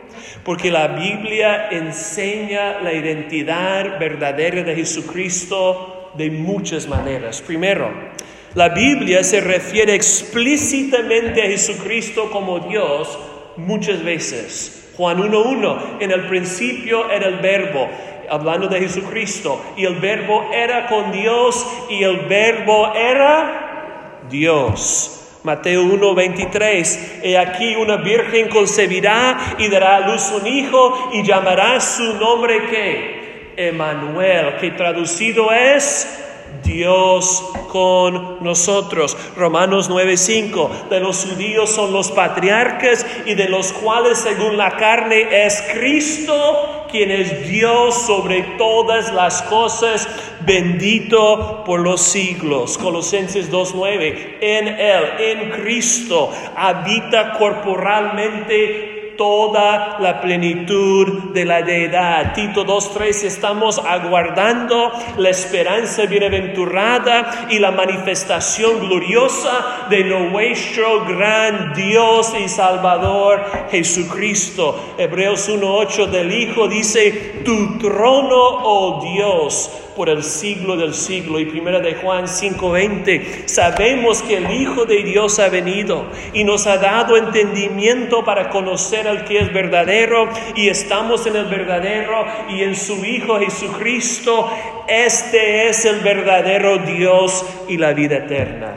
Porque 0.43 0.71
la 0.71 0.87
Biblia 0.87 1.69
enseña 1.69 2.79
la 2.81 2.93
identidad 2.93 3.99
verdadera 3.99 4.63
de 4.63 4.75
Jesucristo 4.75 6.11
de 6.15 6.29
muchas 6.31 6.87
maneras. 6.87 7.41
Primero, 7.41 7.91
la 8.55 8.69
Biblia 8.69 9.23
se 9.23 9.41
refiere 9.41 9.95
explícitamente 9.95 11.41
a 11.41 11.47
Jesucristo 11.47 12.29
como 12.31 12.59
Dios 12.59 13.17
muchas 13.57 14.03
veces. 14.03 14.91
Juan 14.95 15.17
1.1, 15.17 15.97
en 16.01 16.11
el 16.11 16.27
principio 16.27 17.09
era 17.09 17.27
el 17.27 17.37
verbo, 17.37 17.89
hablando 18.29 18.67
de 18.67 18.79
Jesucristo, 18.79 19.59
y 19.75 19.85
el 19.85 19.95
verbo 19.95 20.49
era 20.53 20.87
con 20.87 21.11
Dios 21.11 21.65
y 21.89 22.03
el 22.03 22.27
verbo 22.27 22.93
era 22.93 24.21
Dios. 24.29 25.22
Mateo 25.43 25.83
1:23, 25.83 27.19
he 27.21 27.37
aquí 27.37 27.75
una 27.75 27.97
virgen 27.97 28.47
concebirá 28.47 29.55
y 29.57 29.67
dará 29.67 29.97
a 29.97 29.99
luz 30.11 30.31
un 30.31 30.47
hijo 30.47 31.11
y 31.13 31.23
llamará 31.23 31.81
su 31.81 32.13
nombre 32.13 32.67
que 32.69 33.53
Emanuel, 33.57 34.55
que 34.59 34.71
traducido 34.71 35.51
es 35.51 36.22
Dios 36.63 37.43
con 37.69 38.43
nosotros. 38.43 39.17
Romanos 39.35 39.89
9:5, 39.89 40.89
de 40.89 40.99
los 40.99 41.25
judíos 41.25 41.69
son 41.69 41.93
los 41.93 42.11
patriarcas 42.11 43.05
y 43.25 43.35
de 43.35 43.49
los 43.49 43.73
cuales 43.73 44.17
según 44.17 44.57
la 44.57 44.77
carne 44.77 45.45
es 45.45 45.61
Cristo, 45.73 46.85
quien 46.89 47.11
es 47.11 47.49
Dios 47.49 47.95
sobre 48.05 48.43
todas 48.57 49.11
las 49.13 49.41
cosas, 49.43 50.07
bendito 50.41 51.63
por 51.65 51.79
los 51.79 52.01
siglos. 52.01 52.77
Colosenses 52.77 53.51
2:9, 53.51 54.37
en 54.41 54.67
Él, 54.67 55.03
en 55.19 55.49
Cristo, 55.51 56.31
habita 56.55 57.33
corporalmente 57.37 58.92
toda 59.17 59.97
la 59.99 60.21
plenitud 60.21 61.31
de 61.33 61.45
la 61.45 61.61
deidad. 61.61 62.33
Tito 62.33 62.65
2.3, 62.65 63.25
estamos 63.25 63.79
aguardando 63.79 64.91
la 65.17 65.29
esperanza 65.29 66.05
bienaventurada 66.05 67.47
y 67.49 67.59
la 67.59 67.71
manifestación 67.71 68.79
gloriosa 68.79 69.87
de 69.89 70.03
nuestro 70.03 71.05
gran 71.05 71.73
Dios 71.73 72.33
y 72.39 72.47
Salvador 72.47 73.43
Jesucristo. 73.71 74.93
Hebreos 74.97 75.49
1.8 75.49 76.07
del 76.07 76.31
Hijo 76.31 76.67
dice, 76.67 77.41
tu 77.43 77.77
trono, 77.77 78.35
oh 78.35 79.01
Dios, 79.03 79.69
por 79.95 80.09
el 80.09 80.23
siglo 80.23 80.75
del 80.75 80.93
siglo. 80.93 81.39
Y 81.39 81.45
primera 81.45 81.79
de 81.79 81.95
Juan 81.95 82.25
5:20, 82.25 83.47
sabemos 83.47 84.21
que 84.21 84.37
el 84.37 84.51
Hijo 84.51 84.85
de 84.85 85.03
Dios 85.03 85.39
ha 85.39 85.49
venido 85.49 86.05
y 86.33 86.43
nos 86.43 86.67
ha 86.67 86.77
dado 86.77 87.17
entendimiento 87.17 88.23
para 88.23 88.49
conocer 88.49 89.07
que 89.21 89.39
es 89.39 89.53
verdadero 89.53 90.29
y 90.55 90.69
estamos 90.69 91.25
en 91.27 91.35
el 91.35 91.45
verdadero 91.45 92.25
y 92.49 92.63
en 92.63 92.75
su 92.75 93.05
Hijo 93.05 93.39
Jesucristo. 93.39 94.49
Este 94.87 95.69
es 95.69 95.85
el 95.85 95.99
verdadero 95.99 96.79
Dios 96.79 97.45
y 97.69 97.77
la 97.77 97.93
vida 97.93 98.17
eterna. 98.17 98.73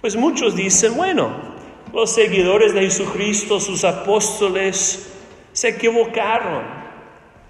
Pues 0.00 0.16
muchos 0.16 0.54
dicen, 0.54 0.96
bueno, 0.96 1.30
los 1.92 2.12
seguidores 2.12 2.74
de 2.74 2.82
Jesucristo, 2.82 3.60
sus 3.60 3.84
apóstoles, 3.84 5.12
se 5.52 5.68
equivocaron 5.68 6.62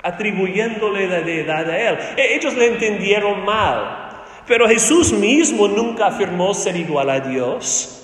atribuyéndole 0.02 1.06
la 1.08 1.20
deidad 1.20 1.68
a 1.68 1.78
él. 1.78 1.98
E, 2.16 2.36
ellos 2.36 2.54
le 2.54 2.66
entendieron 2.68 3.44
mal. 3.44 4.22
Pero 4.46 4.66
Jesús 4.66 5.12
mismo 5.12 5.68
nunca 5.68 6.06
afirmó 6.06 6.54
ser 6.54 6.76
igual 6.76 7.10
a 7.10 7.20
Dios. 7.20 7.97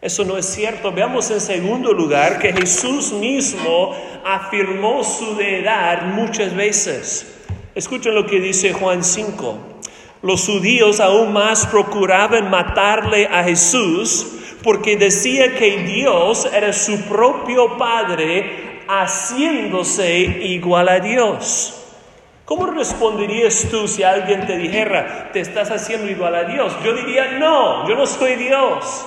Eso 0.00 0.24
no 0.24 0.36
es 0.36 0.46
cierto. 0.46 0.92
Veamos 0.92 1.30
en 1.30 1.40
segundo 1.40 1.92
lugar 1.92 2.38
que 2.38 2.52
Jesús 2.52 3.12
mismo 3.12 3.94
afirmó 4.24 5.02
su 5.02 5.36
deidad 5.36 6.02
muchas 6.02 6.54
veces. 6.54 7.34
Escuchen 7.74 8.14
lo 8.14 8.26
que 8.26 8.40
dice 8.40 8.72
Juan 8.72 9.02
5. 9.02 9.58
Los 10.22 10.46
judíos 10.46 11.00
aún 11.00 11.32
más 11.32 11.66
procuraban 11.66 12.50
matarle 12.50 13.26
a 13.26 13.44
Jesús 13.44 14.26
porque 14.62 14.96
decía 14.96 15.54
que 15.54 15.82
Dios 15.82 16.48
era 16.52 16.72
su 16.72 17.00
propio 17.02 17.76
Padre 17.78 18.82
haciéndose 18.88 20.18
igual 20.20 20.88
a 20.88 21.00
Dios. 21.00 21.82
¿Cómo 22.44 22.66
responderías 22.66 23.66
tú 23.70 23.88
si 23.88 24.02
alguien 24.02 24.46
te 24.46 24.56
dijera, 24.56 25.30
te 25.32 25.40
estás 25.40 25.70
haciendo 25.70 26.08
igual 26.08 26.34
a 26.34 26.44
Dios? 26.44 26.76
Yo 26.84 26.94
diría, 26.94 27.32
no, 27.38 27.88
yo 27.88 27.96
no 27.96 28.06
soy 28.06 28.36
Dios. 28.36 29.04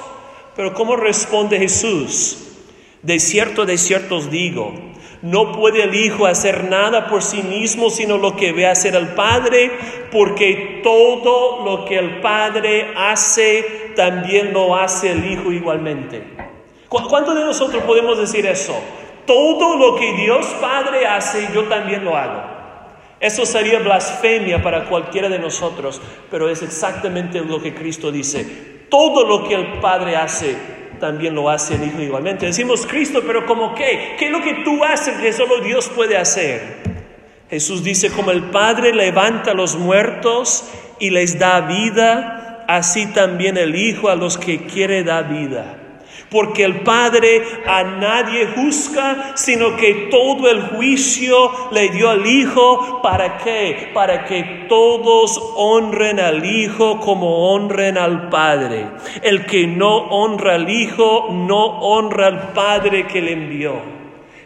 Pero 0.60 0.74
¿cómo 0.74 0.98
responde 0.98 1.58
Jesús? 1.58 2.38
De 3.02 3.18
cierto, 3.22 3.66
de 3.66 3.78
cierto 3.78 4.18
os 4.18 4.30
digo, 4.30 4.74
no 5.22 5.54
puede 5.54 5.84
el 5.84 5.96
Hijo 5.96 6.26
hacer 6.26 6.66
nada 6.66 7.08
por 7.08 7.24
sí 7.24 7.44
mismo, 7.44 7.90
sino 7.90 8.18
lo 8.18 8.36
que 8.36 8.52
ve 8.52 8.68
hacer 8.68 8.94
el 8.94 9.08
Padre, 9.08 9.72
porque 10.12 10.82
todo 10.84 11.64
lo 11.64 11.86
que 11.86 11.98
el 11.98 12.20
Padre 12.20 12.92
hace, 12.98 13.94
también 13.96 14.52
lo 14.52 14.76
hace 14.76 15.14
el 15.14 15.32
Hijo 15.32 15.54
igualmente. 15.54 16.24
¿Cuántos 16.90 17.36
de 17.36 17.46
nosotros 17.46 17.82
podemos 17.84 18.18
decir 18.18 18.46
eso? 18.46 18.76
todo 19.26 19.78
lo 19.78 19.96
que 19.96 20.12
Dios 20.12 20.46
Padre 20.60 21.08
hace, 21.08 21.48
yo 21.54 21.70
también 21.70 22.04
lo 22.04 22.18
hago. 22.18 22.44
Eso 23.22 23.46
sería 23.46 23.80
blasfemia 23.80 24.62
para 24.62 24.90
cualquiera 24.90 25.30
de 25.30 25.40
nosotros, 25.40 26.02
pero 26.30 26.50
es 26.50 26.62
exactamente 26.64 27.40
lo 27.40 27.62
que 27.62 27.74
Cristo 27.74 28.12
dice. 28.12 28.79
Todo 28.90 29.26
lo 29.26 29.48
que 29.48 29.56
el 29.56 29.80
Padre 29.80 30.16
hace, 30.16 30.56
también 31.00 31.36
lo 31.36 31.50
hace 31.50 31.76
el 31.76 31.86
Hijo 31.86 32.02
igualmente. 32.02 32.46
Decimos 32.46 32.86
Cristo, 32.86 33.22
pero 33.26 33.46
¿cómo 33.46 33.76
qué? 33.76 34.16
¿Qué 34.18 34.26
es 34.26 34.32
lo 34.32 34.42
que 34.42 34.64
tú 34.64 34.84
haces 34.84 35.18
que 35.18 35.32
solo 35.34 35.62
Dios 35.62 35.90
puede 35.90 36.18
hacer? 36.18 36.80
Jesús 37.50 37.84
dice, 37.84 38.12
como 38.12 38.32
el 38.32 38.44
Padre 38.46 38.94
levanta 38.94 39.52
a 39.52 39.56
los 39.56 39.76
muertos 39.76 40.70
y 41.00 41.10
les 41.10 41.40
da 41.40 41.62
vida, 41.62 42.66
así 42.68 43.08
también 43.08 43.58
el 43.58 43.76
Hijo 43.76 44.10
a 44.10 44.16
los 44.16 44.38
que 44.38 44.66
quiere 44.66 45.04
da 45.04 45.22
vida 45.24 45.79
porque 46.30 46.64
el 46.64 46.82
Padre 46.82 47.42
a 47.66 47.84
nadie 47.84 48.48
juzga, 48.56 49.34
sino 49.36 49.76
que 49.76 50.10
todo 50.12 50.50
el 50.50 50.62
juicio 50.62 51.52
le 51.72 51.90
dio 51.90 52.10
al 52.10 52.26
Hijo. 52.26 53.02
¿Para 53.02 53.38
qué? 53.38 53.90
Para 53.94 54.26
que 54.26 54.66
todos 54.70 55.42
honren 55.56 56.20
al 56.20 56.46
Hijo 56.46 57.00
como 57.00 57.54
honren 57.54 57.98
al 57.98 58.30
Padre. 58.30 58.88
El 59.22 59.46
que 59.46 59.66
no 59.66 59.98
honra 59.98 60.56
al 60.56 60.70
Hijo, 60.70 61.30
no 61.32 61.80
honra 61.80 62.28
al 62.28 62.54
Padre 62.54 63.08
que 63.08 63.22
le 63.22 63.34
envió. 63.34 64.00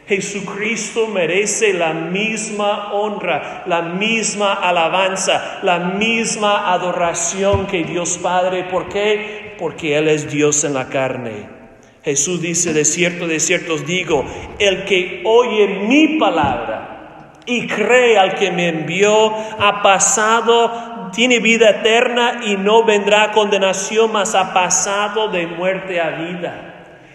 Jesucristo 0.07 1.07
merece 1.07 1.73
la 1.73 1.93
misma 1.93 2.93
honra, 2.93 3.63
la 3.65 3.81
misma 3.81 4.53
alabanza, 4.53 5.59
la 5.63 5.79
misma 5.79 6.73
adoración 6.73 7.67
que 7.67 7.83
Dios 7.83 8.19
Padre. 8.21 8.65
¿Por 8.65 8.89
qué? 8.89 9.55
Porque 9.57 9.97
Él 9.97 10.09
es 10.09 10.29
Dios 10.29 10.65
en 10.65 10.73
la 10.73 10.89
carne. 10.89 11.62
Jesús 12.03 12.41
dice, 12.41 12.73
de 12.73 12.83
cierto, 12.83 13.27
de 13.27 13.39
cierto 13.39 13.75
os 13.75 13.85
digo, 13.85 14.25
el 14.59 14.83
que 14.83 15.21
oye 15.25 15.67
mi 15.87 16.19
palabra 16.19 17.33
y 17.45 17.67
cree 17.67 18.17
al 18.17 18.35
que 18.35 18.51
me 18.51 18.67
envió, 18.69 19.33
ha 19.59 19.81
pasado, 19.81 21.11
tiene 21.13 21.39
vida 21.39 21.69
eterna 21.69 22.41
y 22.45 22.57
no 22.57 22.83
vendrá 22.83 23.31
condenación, 23.31 24.11
mas 24.11 24.35
ha 24.35 24.53
pasado 24.53 25.29
de 25.29 25.47
muerte 25.47 26.01
a 26.01 26.09
vida. 26.09 26.69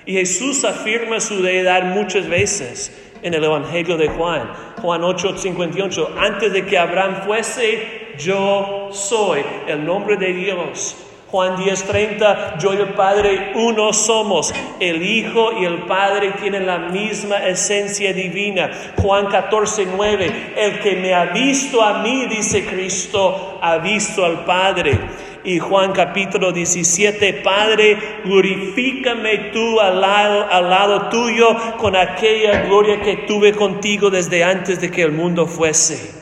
Y 0.06 0.14
Jesús 0.14 0.64
afirma 0.64 1.20
su 1.20 1.42
deidad 1.42 1.82
muchas 1.84 2.26
veces 2.26 2.92
en 3.22 3.34
el 3.34 3.44
Evangelio 3.44 3.98
de 3.98 4.08
Juan, 4.08 4.50
Juan 4.80 5.04
8, 5.04 5.36
58, 5.36 6.14
antes 6.18 6.52
de 6.52 6.64
que 6.64 6.78
Abraham 6.78 7.22
fuese, 7.26 8.14
yo 8.18 8.88
soy 8.92 9.42
el 9.66 9.84
nombre 9.84 10.16
de 10.16 10.32
Dios. 10.32 11.07
Juan 11.30 11.56
10:30, 11.56 12.56
yo 12.58 12.72
y 12.72 12.78
el 12.78 12.94
Padre 12.94 13.52
uno 13.54 13.92
somos. 13.92 14.54
El 14.80 15.02
Hijo 15.02 15.50
y 15.60 15.66
el 15.66 15.82
Padre 15.82 16.32
tienen 16.40 16.66
la 16.66 16.78
misma 16.78 17.36
esencia 17.46 18.14
divina. 18.14 18.70
Juan 18.96 19.26
14:9, 19.26 20.54
el 20.56 20.78
que 20.80 20.96
me 20.96 21.12
ha 21.12 21.26
visto 21.26 21.82
a 21.82 22.02
mí, 22.02 22.26
dice 22.26 22.64
Cristo, 22.64 23.58
ha 23.60 23.76
visto 23.76 24.24
al 24.24 24.44
Padre. 24.46 24.98
Y 25.44 25.58
Juan 25.58 25.92
capítulo 25.92 26.50
17, 26.50 27.34
Padre, 27.34 27.96
glorifícame 28.24 29.50
tú 29.52 29.80
al 29.80 30.00
lado, 30.00 30.46
al 30.50 30.70
lado 30.70 31.08
tuyo 31.10 31.56
con 31.76 31.94
aquella 31.94 32.62
gloria 32.62 33.00
que 33.00 33.18
tuve 33.18 33.52
contigo 33.52 34.10
desde 34.10 34.44
antes 34.44 34.80
de 34.80 34.90
que 34.90 35.02
el 35.02 35.12
mundo 35.12 35.46
fuese. 35.46 36.17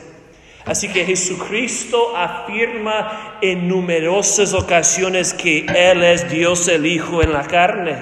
Así 0.67 0.89
que 0.89 1.05
Jesucristo 1.05 2.15
afirma 2.15 3.37
en 3.41 3.69
numerosas 3.69 4.53
ocasiones 4.53 5.33
que 5.33 5.65
Él 5.73 6.03
es 6.03 6.29
Dios 6.29 6.67
el 6.67 6.85
Hijo 6.85 7.23
en 7.23 7.31
la 7.31 7.43
carne. 7.43 7.95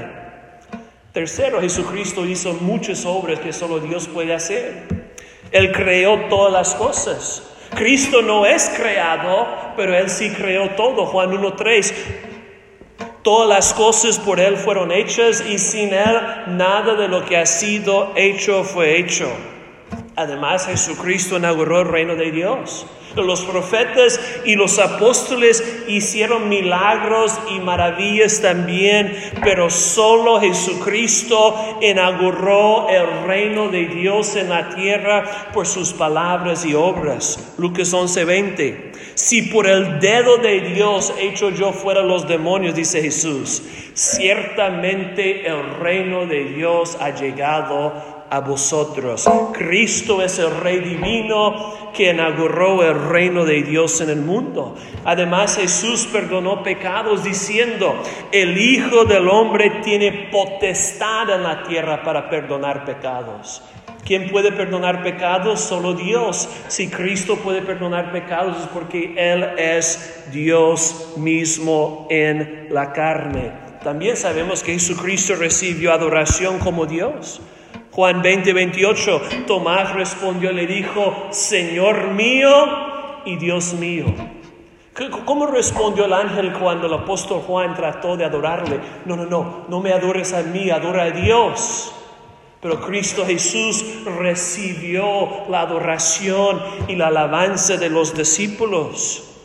Tercero, 1.14 1.62
Jesucristo 1.62 2.26
hizo 2.26 2.54
muchas 2.56 3.06
obras 3.06 3.40
que 3.40 3.54
solo 3.54 3.80
Dios 3.80 4.08
puede 4.08 4.34
hacer. 4.34 4.84
Él 5.52 5.72
creó 5.72 6.22
todas 6.28 6.52
las 6.52 6.74
cosas. 6.74 7.44
Cristo 7.76 8.22
no 8.24 8.46
es 8.48 8.70
creado, 8.76 9.48
pero 9.78 9.96
Él 9.96 10.10
sí 10.10 10.32
creó 10.32 10.72
todo. 10.72 11.06
Juan 11.06 11.32
1.3. 11.32 11.94
Todas 13.22 13.48
las 13.48 13.74
cosas 13.74 14.20
por 14.20 14.40
Él 14.40 14.58
fueron 14.58 14.92
hechas 14.92 15.44
y 15.48 15.60
sin 15.60 15.94
Él 15.94 16.20
nada 16.48 16.96
de 16.96 17.08
lo 17.08 17.24
que 17.26 17.38
ha 17.38 17.46
sido 17.46 18.12
hecho 18.16 18.64
fue 18.64 18.98
hecho. 18.98 19.30
Además, 20.16 20.66
Jesucristo 20.68 21.38
inauguró 21.38 21.82
el 21.82 21.88
reino 21.88 22.16
de 22.16 22.32
Dios. 22.32 22.86
Los 23.16 23.44
profetas 23.46 24.20
y 24.44 24.56
los 24.56 24.78
apóstoles 24.78 25.84
hicieron 25.88 26.50
milagros 26.50 27.40
y 27.50 27.60
maravillas 27.60 28.42
también, 28.42 29.16
pero 29.42 29.70
solo 29.70 30.42
Jesucristo 30.42 31.78
inauguró 31.82 32.90
el 32.90 33.26
reino 33.26 33.70
de 33.70 33.86
Dios 33.86 34.36
en 34.36 34.50
la 34.50 34.70
tierra 34.76 35.50
por 35.54 35.66
sus 35.66 35.94
palabras 35.94 36.66
y 36.66 36.76
obras. 36.76 37.54
Lucas 37.58 37.94
11:20. 37.94 38.92
Si 39.16 39.44
por 39.44 39.66
el 39.66 40.02
dedo 40.02 40.38
de 40.38 40.60
Dios 40.60 41.14
hecho 41.18 41.50
yo 41.50 41.72
fuera 41.72 42.02
los 42.02 42.28
demonios, 42.28 42.76
dice 42.76 43.02
Jesús, 43.02 43.64
ciertamente 43.94 45.48
el 45.48 45.76
reino 45.80 46.26
de 46.26 46.44
Dios 46.44 46.98
ha 47.00 47.12
llegado 47.12 48.15
a 48.36 48.42
vosotros. 48.42 49.26
Cristo 49.54 50.22
es 50.22 50.40
el 50.40 50.52
Rey 50.58 50.80
divino 50.80 51.92
que 51.94 52.12
inauguró 52.12 52.84
el 52.84 53.08
reino 53.08 53.46
de 53.46 53.64
Dios 53.64 54.02
en 54.02 54.10
el 54.10 54.18
mundo. 54.18 54.76
Además 55.06 55.56
Jesús 55.56 56.06
perdonó 56.12 56.62
pecados 56.62 57.24
diciendo, 57.24 57.96
el 58.34 58.58
Hijo 58.58 59.06
del 59.06 59.30
Hombre 59.30 59.80
tiene 59.86 60.28
potestad 60.34 61.30
en 61.30 61.44
la 61.44 61.64
tierra 61.64 62.04
para 62.04 62.30
perdonar 62.30 62.84
pecados. 62.84 63.62
¿Quién 64.04 64.30
puede 64.30 64.52
perdonar 64.52 65.02
pecados? 65.02 65.62
Solo 65.62 65.94
Dios. 65.94 66.50
Si 66.68 66.90
Cristo 66.90 67.38
puede 67.38 67.62
perdonar 67.62 68.12
pecados 68.12 68.58
es 68.58 68.68
porque 68.68 69.16
Él 69.18 69.58
es 69.58 70.26
Dios 70.34 71.14
mismo 71.16 72.06
en 72.10 72.68
la 72.70 72.92
carne. 72.92 73.54
También 73.82 74.18
sabemos 74.18 74.62
que 74.62 74.74
Jesucristo 74.74 75.36
recibió 75.36 75.94
adoración 75.94 76.60
como 76.60 76.86
Dios. 76.86 77.42
Juan 77.96 78.22
20, 78.22 78.52
28, 78.52 79.22
Tomás 79.48 79.94
respondió 79.94 80.52
le 80.52 80.68
dijo, 80.68 81.28
Señor 81.30 82.10
mío 82.12 82.50
y 83.24 83.38
Dios 83.38 83.74
mío. 83.74 84.08
¿Cómo 85.24 85.48
respondió 85.48 86.04
el 86.04 86.12
ángel 86.12 86.52
cuando 86.52 86.88
el 86.88 86.94
apóstol 86.94 87.40
Juan 87.48 87.74
trató 87.74 88.18
de 88.18 88.26
adorarle? 88.26 88.82
No, 89.06 89.16
no, 89.16 89.26
no, 89.26 89.66
no 89.70 89.80
me 89.80 89.94
adores 89.94 90.34
a 90.34 90.44
mí, 90.44 90.70
adora 90.70 91.04
a 91.04 91.12
Dios. 91.12 91.96
Pero 92.60 92.82
Cristo 92.82 93.26
Jesús 93.26 93.86
recibió 94.04 95.46
la 95.50 95.62
adoración 95.62 96.62
y 96.90 96.98
la 96.98 97.08
alabanza 97.08 97.78
de 97.78 97.90
los 97.90 98.14
discípulos. 98.14 99.38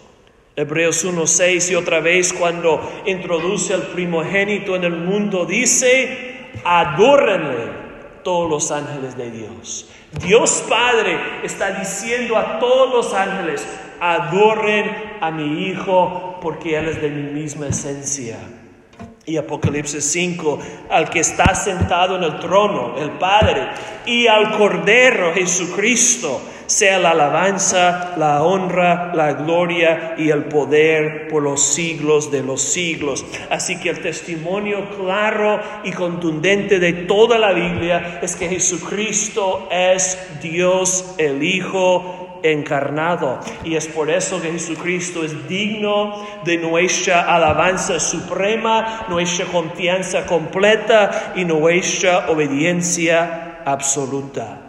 Hebreos 0.57 1.07
1.6 1.07 1.71
y 1.71 1.75
otra 1.77 2.01
vez 2.01 2.33
cuando 2.33 2.81
introduce 3.07 3.75
al 3.75 3.83
primogénito 3.83 4.75
en 4.75 4.83
el 4.83 4.97
mundo 4.97 5.47
dice, 5.47 6.49
adórenle 6.65 7.80
todos 8.23 8.49
los 8.51 8.71
ángeles 8.71 9.17
de 9.17 9.31
Dios. 9.31 9.89
Dios 10.23 10.65
Padre 10.69 11.19
está 11.43 11.73
diciendo 11.73 12.37
a 12.37 12.59
todos 12.59 12.93
los 12.93 13.15
ángeles, 13.15 13.67
adoren 14.01 15.19
a 15.21 15.31
mi 15.31 15.69
Hijo 15.69 16.39
porque 16.41 16.77
Él 16.77 16.89
es 16.89 17.01
de 17.01 17.11
mi 17.11 17.31
misma 17.33 17.69
esencia. 17.69 18.39
Y 19.27 19.37
Apocalipsis 19.37 20.05
5, 20.05 20.59
al 20.91 21.09
que 21.11 21.21
está 21.21 21.55
sentado 21.55 22.17
en 22.17 22.25
el 22.25 22.41
trono, 22.41 22.97
el 22.99 23.11
Padre, 23.13 23.69
y 24.07 24.27
al 24.27 24.57
Cordero 24.57 25.33
Jesucristo, 25.35 26.41
sea 26.71 27.01
la 27.01 27.11
alabanza, 27.11 28.15
la 28.17 28.45
honra, 28.45 29.13
la 29.13 29.33
gloria 29.33 30.15
y 30.17 30.31
el 30.31 30.45
poder 30.45 31.27
por 31.27 31.43
los 31.43 31.61
siglos 31.61 32.31
de 32.31 32.45
los 32.45 32.63
siglos. 32.63 33.27
Así 33.51 33.81
que 33.81 33.91
el 33.91 34.01
testimonio 34.01 34.89
claro 34.97 35.61
y 35.83 35.91
contundente 35.91 36.79
de 36.79 36.93
toda 36.93 37.39
la 37.39 37.53
Biblia 37.53 38.21
es 38.23 38.37
que 38.37 38.49
Jesucristo 38.49 39.69
es 39.73 40.17
Dios 40.41 41.17
el 41.19 41.43
Hijo 41.43 42.41
encarnado. 42.45 43.41
Y 43.65 43.75
es 43.75 43.89
por 43.89 44.09
eso 44.09 44.41
que 44.41 44.53
Jesucristo 44.53 45.25
es 45.25 45.49
digno 45.49 46.25
de 46.45 46.57
nuestra 46.59 47.35
alabanza 47.35 47.99
suprema, 47.99 49.07
nuestra 49.09 49.47
confianza 49.47 50.25
completa 50.25 51.33
y 51.35 51.45
nuestra 51.45 52.31
obediencia 52.31 53.59
absoluta. 53.65 54.60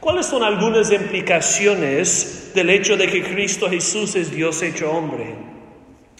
¿Cuáles 0.00 0.24
son 0.24 0.42
algunas 0.42 0.90
implicaciones 0.90 2.52
del 2.54 2.70
hecho 2.70 2.96
de 2.96 3.06
que 3.06 3.22
Cristo 3.22 3.68
Jesús 3.68 4.16
es 4.16 4.30
Dios 4.30 4.62
hecho 4.62 4.90
hombre? 4.90 5.34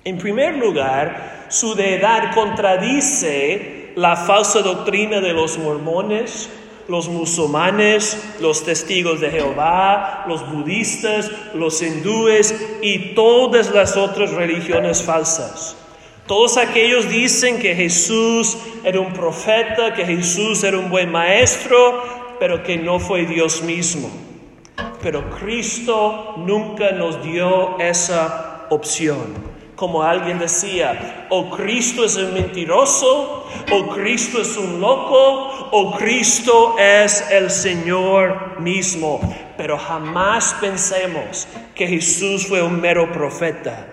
En 0.05 0.19
primer 0.19 0.57
lugar, 0.57 1.47
su 1.49 1.75
deidad 1.75 2.35
contradice 2.35 3.93
la 3.97 4.17
falsa 4.17 4.61
doctrina 4.61 5.23
de 5.23 5.33
los 5.33 5.57
mormones, 5.57 6.51
los 6.89 7.09
musulmanes, 7.09 8.35
los 8.39 8.65
testigos 8.65 9.19
de 9.21 9.31
Jehová, 9.31 10.27
los 10.29 10.47
budistas, 10.53 11.31
los 11.55 11.81
hindúes 11.81 12.55
y 12.83 13.15
todas 13.15 13.71
las 13.71 13.97
otras 13.97 14.33
religiones 14.33 15.03
falsas. 15.03 15.75
Todos 16.27 16.59
aquellos 16.59 17.09
dicen 17.09 17.59
que 17.59 17.75
Jesús 17.75 18.59
era 18.85 19.01
un 19.01 19.15
profeta, 19.15 19.95
que 19.95 20.05
Jesús 20.05 20.63
era 20.65 20.79
un 20.79 20.91
buen 20.91 21.11
maestro, 21.11 22.20
pero 22.41 22.63
que 22.65 22.79
no 22.79 22.99
fue 22.99 23.27
Dios 23.27 23.63
mismo. 23.63 24.11
Pero 25.03 25.29
Cristo 25.31 26.35
nunca 26.39 26.91
nos 26.93 27.23
dio 27.23 27.79
esa 27.79 28.67
opción. 28.71 29.51
Como 29.77 30.03
alguien 30.03 30.39
decía, 30.39 31.27
o 31.31 31.51
Cristo 31.51 32.05
es 32.05 32.17
un 32.17 32.35
mentiroso, 32.35 33.47
o 33.73 33.89
Cristo 33.89 34.41
es 34.41 34.57
un 34.57 34.81
loco, 34.81 35.69
o 35.71 35.93
Cristo 35.97 36.77
es 36.79 37.31
el 37.31 37.51
Señor 37.51 38.61
mismo. 38.61 39.21
Pero 39.57 39.79
jamás 39.79 40.57
pensemos 40.61 41.47
que 41.75 41.87
Jesús 41.87 42.47
fue 42.47 42.63
un 42.63 42.81
mero 42.81 43.13
profeta. 43.13 43.87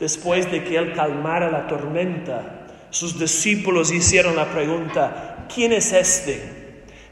Después 0.00 0.50
de 0.50 0.64
que 0.64 0.76
él 0.76 0.92
calmara 0.92 1.50
la 1.50 1.66
tormenta, 1.68 2.66
sus 2.90 3.18
discípulos 3.18 3.92
hicieron 3.92 4.34
la 4.34 4.46
pregunta, 4.46 5.46
¿quién 5.52 5.72
es 5.72 5.92
este? 5.92 6.61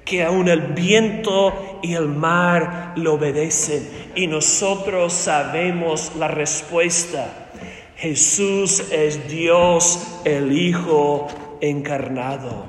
Que 0.04 0.22
aún 0.22 0.48
el 0.48 0.60
viento 0.60 1.80
y 1.82 1.94
el 1.94 2.08
mar 2.08 2.92
le 2.96 3.08
obedecen. 3.08 3.88
Y 4.14 4.26
nosotros 4.26 5.12
sabemos 5.12 6.12
la 6.18 6.28
respuesta. 6.28 7.48
Jesús 7.96 8.82
es 8.90 9.28
Dios 9.28 10.20
el 10.24 10.52
Hijo 10.52 11.28
encarnado. 11.60 12.66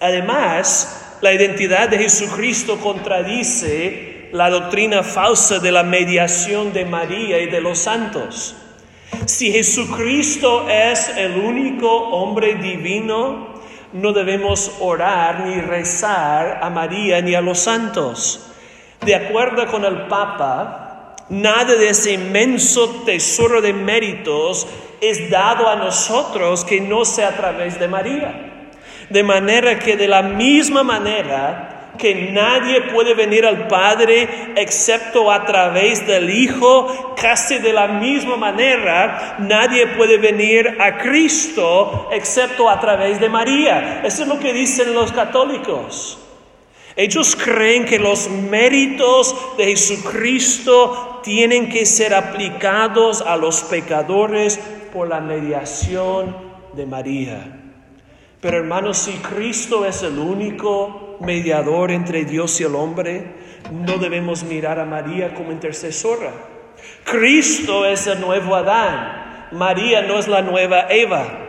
Además, 0.00 1.18
la 1.20 1.32
identidad 1.32 1.88
de 1.88 1.98
Jesucristo 1.98 2.78
contradice 2.78 4.28
la 4.32 4.50
doctrina 4.50 5.02
falsa 5.02 5.58
de 5.58 5.72
la 5.72 5.82
mediación 5.82 6.72
de 6.72 6.84
María 6.84 7.40
y 7.40 7.46
de 7.46 7.60
los 7.60 7.78
santos. 7.78 8.54
Si 9.24 9.50
Jesucristo 9.50 10.68
es 10.68 11.08
el 11.16 11.36
único 11.36 11.90
hombre 12.10 12.56
divino, 12.56 13.55
no 13.96 14.12
debemos 14.12 14.72
orar 14.80 15.40
ni 15.40 15.60
rezar 15.60 16.60
a 16.62 16.70
María 16.70 17.20
ni 17.22 17.34
a 17.34 17.40
los 17.40 17.58
santos. 17.58 18.46
De 19.04 19.14
acuerdo 19.14 19.66
con 19.66 19.84
el 19.84 20.06
Papa, 20.06 21.14
nada 21.28 21.74
de 21.74 21.88
ese 21.88 22.12
inmenso 22.12 23.02
tesoro 23.04 23.60
de 23.60 23.72
méritos 23.72 24.66
es 25.00 25.30
dado 25.30 25.68
a 25.68 25.76
nosotros 25.76 26.64
que 26.64 26.80
no 26.80 27.04
sea 27.04 27.28
a 27.28 27.36
través 27.36 27.78
de 27.78 27.88
María. 27.88 28.68
De 29.08 29.22
manera 29.22 29.78
que 29.78 29.96
de 29.96 30.08
la 30.08 30.22
misma 30.22 30.82
manera 30.82 31.75
que 31.96 32.30
nadie 32.32 32.82
puede 32.92 33.14
venir 33.14 33.46
al 33.46 33.68
Padre 33.68 34.52
excepto 34.56 35.30
a 35.30 35.44
través 35.44 36.06
del 36.06 36.30
Hijo, 36.30 37.14
casi 37.20 37.58
de 37.58 37.72
la 37.72 37.86
misma 37.86 38.36
manera, 38.36 39.36
nadie 39.38 39.86
puede 39.88 40.18
venir 40.18 40.76
a 40.80 40.98
Cristo 40.98 42.08
excepto 42.12 42.68
a 42.68 42.80
través 42.80 43.20
de 43.20 43.28
María. 43.28 44.02
Eso 44.04 44.22
es 44.22 44.28
lo 44.28 44.38
que 44.38 44.52
dicen 44.52 44.94
los 44.94 45.12
católicos. 45.12 46.18
Ellos 46.96 47.36
creen 47.36 47.84
que 47.84 47.98
los 47.98 48.30
méritos 48.30 49.36
de 49.58 49.66
Jesucristo 49.66 51.20
tienen 51.22 51.68
que 51.68 51.84
ser 51.84 52.14
aplicados 52.14 53.20
a 53.20 53.36
los 53.36 53.62
pecadores 53.62 54.58
por 54.94 55.08
la 55.08 55.20
mediación 55.20 56.34
de 56.72 56.86
María. 56.86 57.60
Pero 58.40 58.58
hermanos, 58.58 58.96
si 58.96 59.12
Cristo 59.12 59.84
es 59.84 60.02
el 60.02 60.18
único 60.18 61.05
mediador 61.20 61.90
entre 61.90 62.24
Dios 62.24 62.60
y 62.60 62.64
el 62.64 62.74
hombre, 62.74 63.34
no 63.70 63.98
debemos 63.98 64.44
mirar 64.44 64.78
a 64.78 64.84
María 64.84 65.34
como 65.34 65.52
intercesora. 65.52 66.32
Cristo 67.04 67.86
es 67.86 68.06
el 68.06 68.20
nuevo 68.20 68.54
Adán, 68.54 69.48
María 69.52 70.02
no 70.02 70.18
es 70.18 70.28
la 70.28 70.42
nueva 70.42 70.86
Eva. 70.90 71.42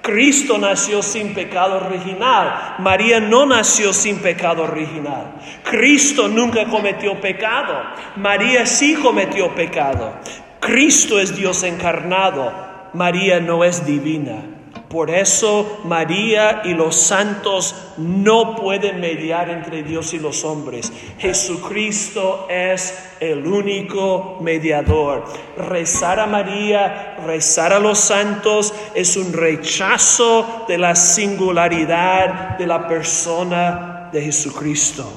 Cristo 0.00 0.58
nació 0.58 1.02
sin 1.02 1.34
pecado 1.34 1.84
original, 1.86 2.76
María 2.78 3.20
no 3.20 3.46
nació 3.46 3.92
sin 3.92 4.18
pecado 4.18 4.64
original. 4.64 5.34
Cristo 5.64 6.28
nunca 6.28 6.66
cometió 6.66 7.20
pecado, 7.20 7.74
María 8.16 8.66
sí 8.66 8.94
cometió 8.94 9.54
pecado. 9.54 10.14
Cristo 10.60 11.18
es 11.18 11.36
Dios 11.36 11.62
encarnado, 11.64 12.52
María 12.92 13.40
no 13.40 13.64
es 13.64 13.84
divina. 13.84 14.51
Por 14.92 15.08
eso 15.08 15.80
María 15.84 16.60
y 16.66 16.74
los 16.74 16.94
santos 16.94 17.74
no 17.96 18.54
pueden 18.56 19.00
mediar 19.00 19.48
entre 19.48 19.82
Dios 19.82 20.12
y 20.12 20.18
los 20.18 20.44
hombres. 20.44 20.92
Jesucristo 21.18 22.46
es 22.50 23.14
el 23.18 23.46
único 23.46 24.36
mediador. 24.42 25.24
Rezar 25.56 26.20
a 26.20 26.26
María, 26.26 27.16
rezar 27.24 27.72
a 27.72 27.78
los 27.78 28.00
santos 28.00 28.74
es 28.94 29.16
un 29.16 29.32
rechazo 29.32 30.66
de 30.68 30.76
la 30.76 30.94
singularidad 30.94 32.58
de 32.58 32.66
la 32.66 32.86
persona 32.86 34.10
de 34.12 34.20
Jesucristo. 34.20 35.10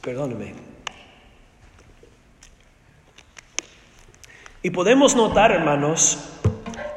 Perdóneme. 0.00 0.54
Y 4.62 4.70
podemos 4.70 5.16
notar, 5.16 5.50
hermanos, 5.50 6.31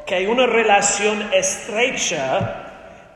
que 0.05 0.15
hay 0.15 0.27
una 0.27 0.45
relación 0.45 1.29
estrecha 1.33 2.61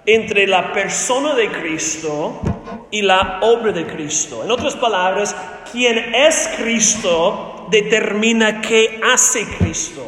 entre 0.05 0.47
la 0.47 0.73
persona 0.73 1.35
de 1.35 1.49
Cristo 1.49 2.41
y 2.89 3.03
la 3.03 3.39
obra 3.41 3.71
de 3.71 3.85
Cristo. 3.85 4.43
En 4.43 4.49
otras 4.49 4.75
palabras, 4.75 5.35
quien 5.71 5.97
es 6.15 6.49
Cristo 6.57 7.67
determina 7.69 8.61
qué 8.61 8.99
hace 9.13 9.45
Cristo. 9.59 10.07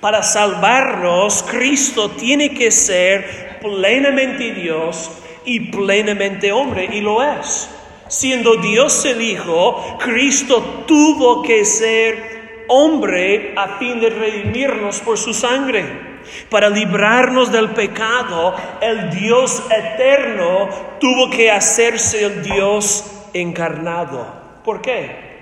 Para 0.00 0.22
salvarnos, 0.22 1.42
Cristo 1.42 2.10
tiene 2.10 2.54
que 2.54 2.70
ser 2.70 3.58
plenamente 3.60 4.52
Dios 4.52 5.10
y 5.44 5.70
plenamente 5.70 6.52
hombre, 6.52 6.88
y 6.90 7.00
lo 7.00 7.22
es. 7.22 7.68
Siendo 8.08 8.56
Dios 8.56 9.04
el 9.04 9.20
Hijo, 9.20 9.98
Cristo 9.98 10.84
tuvo 10.86 11.42
que 11.42 11.64
ser 11.64 12.64
hombre 12.68 13.52
a 13.56 13.78
fin 13.78 14.00
de 14.00 14.10
redimirnos 14.10 15.00
por 15.00 15.18
su 15.18 15.34
sangre. 15.34 16.13
Para 16.50 16.68
librarnos 16.68 17.52
del 17.52 17.70
pecado, 17.70 18.54
el 18.80 19.10
Dios 19.10 19.62
eterno 19.70 20.68
tuvo 21.00 21.30
que 21.30 21.50
hacerse 21.50 22.24
el 22.24 22.42
Dios 22.42 23.04
encarnado. 23.32 24.26
¿Por 24.64 24.80
qué? 24.80 25.34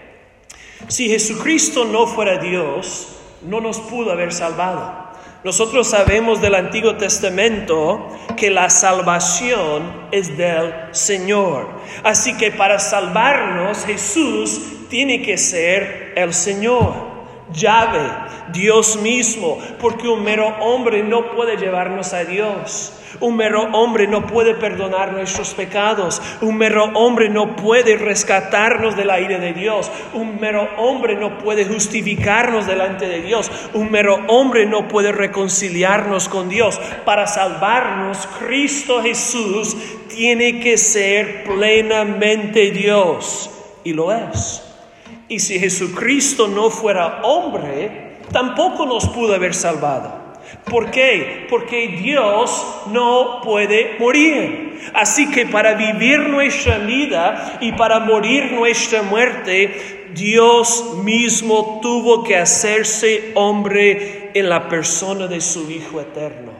Si 0.88 1.08
Jesucristo 1.08 1.84
no 1.84 2.06
fuera 2.06 2.38
Dios, 2.38 3.08
no 3.42 3.60
nos 3.60 3.78
pudo 3.80 4.12
haber 4.12 4.32
salvado. 4.32 5.02
Nosotros 5.44 5.88
sabemos 5.88 6.40
del 6.40 6.54
Antiguo 6.54 6.96
Testamento 6.96 8.08
que 8.36 8.50
la 8.50 8.70
salvación 8.70 10.06
es 10.12 10.36
del 10.36 10.72
Señor. 10.92 11.68
Así 12.04 12.36
que 12.36 12.52
para 12.52 12.78
salvarnos 12.78 13.84
Jesús 13.84 14.88
tiene 14.88 15.22
que 15.22 15.36
ser 15.38 16.12
el 16.16 16.32
Señor. 16.32 17.11
Llave, 17.52 18.00
Dios 18.52 18.96
mismo, 18.96 19.58
porque 19.80 20.08
un 20.08 20.22
mero 20.22 20.48
hombre 20.60 21.02
no 21.02 21.32
puede 21.32 21.56
llevarnos 21.56 22.12
a 22.12 22.24
Dios. 22.24 22.92
Un 23.20 23.36
mero 23.36 23.68
hombre 23.72 24.06
no 24.06 24.26
puede 24.26 24.54
perdonar 24.54 25.12
nuestros 25.12 25.54
pecados. 25.54 26.20
Un 26.40 26.56
mero 26.56 26.84
hombre 26.94 27.28
no 27.28 27.56
puede 27.56 27.96
rescatarnos 27.96 28.96
de 28.96 29.04
la 29.04 29.20
ira 29.20 29.38
de 29.38 29.52
Dios. 29.52 29.90
Un 30.14 30.40
mero 30.40 30.68
hombre 30.78 31.14
no 31.16 31.38
puede 31.38 31.64
justificarnos 31.64 32.66
delante 32.66 33.06
de 33.06 33.22
Dios. 33.22 33.50
Un 33.74 33.90
mero 33.90 34.18
hombre 34.28 34.66
no 34.66 34.88
puede 34.88 35.12
reconciliarnos 35.12 36.28
con 36.28 36.48
Dios. 36.48 36.80
Para 37.04 37.26
salvarnos, 37.26 38.26
Cristo 38.40 39.02
Jesús 39.02 39.76
tiene 40.08 40.60
que 40.60 40.78
ser 40.78 41.44
plenamente 41.44 42.70
Dios. 42.70 43.50
Y 43.84 43.92
lo 43.92 44.12
es. 44.12 44.61
Y 45.32 45.38
si 45.38 45.58
Jesucristo 45.58 46.46
no 46.46 46.68
fuera 46.68 47.22
hombre, 47.22 48.18
tampoco 48.32 48.84
nos 48.84 49.08
pudo 49.08 49.34
haber 49.34 49.54
salvado. 49.54 50.12
¿Por 50.68 50.90
qué? 50.90 51.46
Porque 51.48 51.88
Dios 51.88 52.62
no 52.88 53.40
puede 53.42 53.96
morir. 53.98 54.78
Así 54.92 55.30
que 55.30 55.46
para 55.46 55.72
vivir 55.72 56.18
nuestra 56.28 56.76
vida 56.76 57.56
y 57.62 57.72
para 57.72 58.00
morir 58.00 58.52
nuestra 58.52 59.00
muerte, 59.00 60.10
Dios 60.14 60.98
mismo 61.02 61.78
tuvo 61.80 62.22
que 62.22 62.36
hacerse 62.36 63.32
hombre 63.34 64.32
en 64.34 64.50
la 64.50 64.68
persona 64.68 65.28
de 65.28 65.40
su 65.40 65.70
Hijo 65.70 65.98
eterno. 65.98 66.52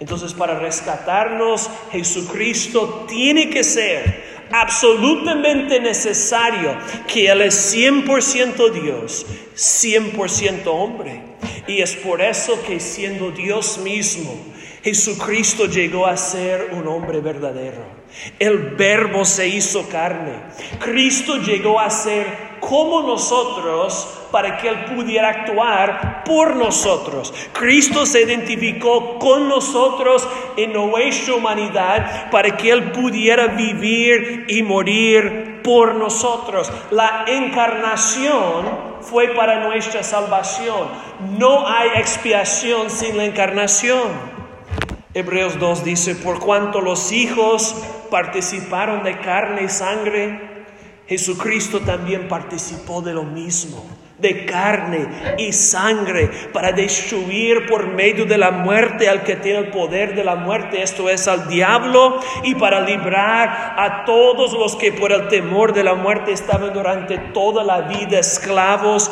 Entonces, 0.00 0.32
para 0.32 0.58
rescatarnos, 0.58 1.68
Jesucristo 1.92 3.04
tiene 3.06 3.50
que 3.50 3.62
ser 3.62 4.37
absolutamente 4.50 5.80
necesario 5.80 6.76
que 7.06 7.28
Él 7.28 7.42
es 7.42 7.74
100% 7.74 8.70
Dios, 8.70 9.26
100% 9.54 10.62
hombre. 10.66 11.22
Y 11.66 11.80
es 11.82 11.94
por 11.96 12.22
eso 12.22 12.60
que 12.66 12.80
siendo 12.80 13.30
Dios 13.30 13.78
mismo, 13.78 14.34
Jesucristo 14.82 15.66
llegó 15.66 16.06
a 16.06 16.16
ser 16.16 16.70
un 16.72 16.86
hombre 16.88 17.20
verdadero. 17.20 17.84
El 18.38 18.58
verbo 18.76 19.24
se 19.24 19.48
hizo 19.48 19.88
carne. 19.88 20.32
Cristo 20.78 21.36
llegó 21.36 21.78
a 21.78 21.90
ser 21.90 22.58
como 22.60 23.02
nosotros 23.02 24.17
para 24.30 24.56
que 24.58 24.68
Él 24.68 24.84
pudiera 24.94 25.28
actuar 25.28 26.22
por 26.24 26.56
nosotros. 26.56 27.32
Cristo 27.52 28.06
se 28.06 28.22
identificó 28.22 29.18
con 29.18 29.48
nosotros 29.48 30.26
en 30.56 30.72
nuestra 30.72 31.34
humanidad 31.34 32.30
para 32.30 32.56
que 32.56 32.70
Él 32.70 32.92
pudiera 32.92 33.48
vivir 33.48 34.46
y 34.48 34.62
morir 34.62 35.60
por 35.62 35.94
nosotros. 35.94 36.70
La 36.90 37.24
encarnación 37.26 38.88
fue 39.00 39.28
para 39.28 39.66
nuestra 39.66 40.02
salvación. 40.02 40.88
No 41.38 41.66
hay 41.66 41.90
expiación 41.96 42.90
sin 42.90 43.16
la 43.16 43.24
encarnación. 43.24 44.38
Hebreos 45.14 45.58
2 45.58 45.84
dice, 45.84 46.14
por 46.14 46.38
cuanto 46.38 46.80
los 46.80 47.12
hijos 47.12 47.74
participaron 48.10 49.02
de 49.02 49.18
carne 49.18 49.62
y 49.64 49.68
sangre, 49.68 50.66
Jesucristo 51.08 51.80
también 51.80 52.28
participó 52.28 53.00
de 53.00 53.14
lo 53.14 53.22
mismo, 53.22 53.84
de 54.18 54.44
carne 54.46 55.06
y 55.38 55.52
sangre, 55.52 56.28
para 56.52 56.72
destruir 56.72 57.66
por 57.66 57.86
medio 57.86 58.26
de 58.26 58.36
la 58.36 58.50
muerte 58.50 59.08
al 59.08 59.22
que 59.22 59.36
tiene 59.36 59.60
el 59.60 59.68
poder 59.68 60.14
de 60.14 60.24
la 60.24 60.34
muerte, 60.34 60.82
esto 60.82 61.08
es 61.08 61.28
al 61.28 61.48
diablo, 61.48 62.18
y 62.42 62.54
para 62.56 62.80
librar 62.80 63.74
a 63.76 64.04
todos 64.04 64.52
los 64.52 64.74
que 64.76 64.92
por 64.92 65.12
el 65.12 65.28
temor 65.28 65.72
de 65.72 65.84
la 65.84 65.94
muerte 65.94 66.32
estaban 66.32 66.72
durante 66.72 67.18
toda 67.18 67.62
la 67.62 67.82
vida 67.82 68.18
esclavos, 68.18 69.10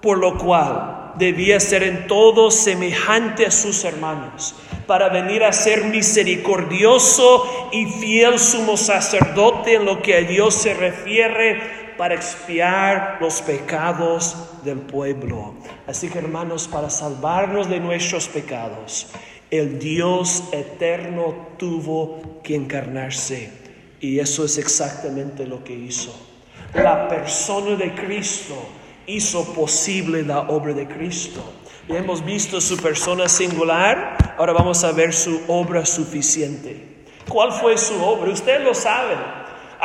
por 0.00 0.18
lo 0.18 0.38
cual 0.38 1.12
debía 1.16 1.60
ser 1.60 1.82
en 1.82 2.06
todo 2.06 2.50
semejante 2.50 3.46
a 3.46 3.50
sus 3.50 3.84
hermanos 3.84 4.54
para 4.86 5.08
venir 5.08 5.44
a 5.44 5.52
ser 5.52 5.84
misericordioso 5.84 7.68
y 7.72 7.86
fiel 7.86 8.38
sumo 8.38 8.76
sacerdote 8.76 9.74
en 9.74 9.84
lo 9.84 10.02
que 10.02 10.16
a 10.16 10.20
Dios 10.22 10.54
se 10.54 10.74
refiere 10.74 11.83
para 11.96 12.14
expiar 12.14 13.18
los 13.20 13.42
pecados 13.42 14.36
del 14.64 14.78
pueblo. 14.78 15.54
Así 15.86 16.08
que 16.08 16.18
hermanos, 16.18 16.68
para 16.68 16.90
salvarnos 16.90 17.68
de 17.68 17.80
nuestros 17.80 18.28
pecados, 18.28 19.08
el 19.50 19.78
Dios 19.78 20.44
eterno 20.52 21.48
tuvo 21.58 22.40
que 22.42 22.56
encarnarse. 22.56 23.50
Y 24.00 24.18
eso 24.18 24.44
es 24.44 24.58
exactamente 24.58 25.46
lo 25.46 25.62
que 25.64 25.74
hizo. 25.74 26.14
La 26.74 27.08
persona 27.08 27.76
de 27.76 27.94
Cristo 27.94 28.56
hizo 29.06 29.44
posible 29.54 30.22
la 30.22 30.40
obra 30.40 30.74
de 30.74 30.86
Cristo. 30.86 31.42
Ya 31.88 31.98
hemos 31.98 32.24
visto 32.24 32.60
su 32.60 32.76
persona 32.78 33.28
singular, 33.28 34.34
ahora 34.38 34.52
vamos 34.52 34.82
a 34.84 34.92
ver 34.92 35.12
su 35.12 35.42
obra 35.48 35.84
suficiente. 35.84 36.94
¿Cuál 37.28 37.52
fue 37.52 37.78
su 37.78 38.02
obra? 38.02 38.30
Usted 38.30 38.62
lo 38.62 38.74
sabe. 38.74 39.14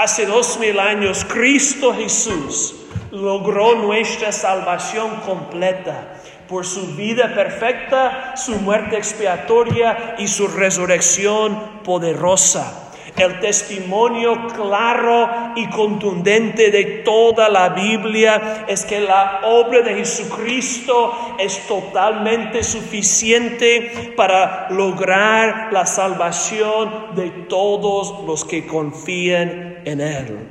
Hace 0.02 0.26
dos 0.26 0.58
mil 0.58 0.80
años 0.80 1.26
Cristo 1.26 1.94
Jesús 1.94 2.74
logró 3.12 3.76
nuestra 3.76 4.32
salvación 4.32 5.18
completa 5.26 6.14
por 6.48 6.66
su 6.66 6.96
vida 6.96 7.36
perfecta, 7.36 8.34
su 8.38 8.56
muerte 8.60 8.96
expiatoria 8.96 10.16
y 10.18 10.30
su 10.30 10.48
resurrección 10.48 11.82
poderosa 11.84 12.89
el 13.20 13.40
testimonio 13.40 14.48
claro 14.48 15.54
y 15.56 15.68
contundente 15.70 16.72
de 16.72 17.02
toda 17.04 17.50
la 17.50 17.70
Biblia 17.70 18.66
es 18.68 18.86
que 18.86 19.00
la 19.00 19.42
obra 19.44 19.82
de 19.82 19.96
Jesucristo 19.96 21.36
es 21.38 21.68
totalmente 21.68 22.64
suficiente 22.64 24.14
para 24.16 24.70
lograr 24.70 25.72
la 25.72 25.86
salvación 25.86 27.16
de 27.16 27.30
todos 27.48 28.26
los 28.26 28.46
que 28.46 28.66
confían 28.66 29.82
en 29.86 30.02
Él. 30.02 30.48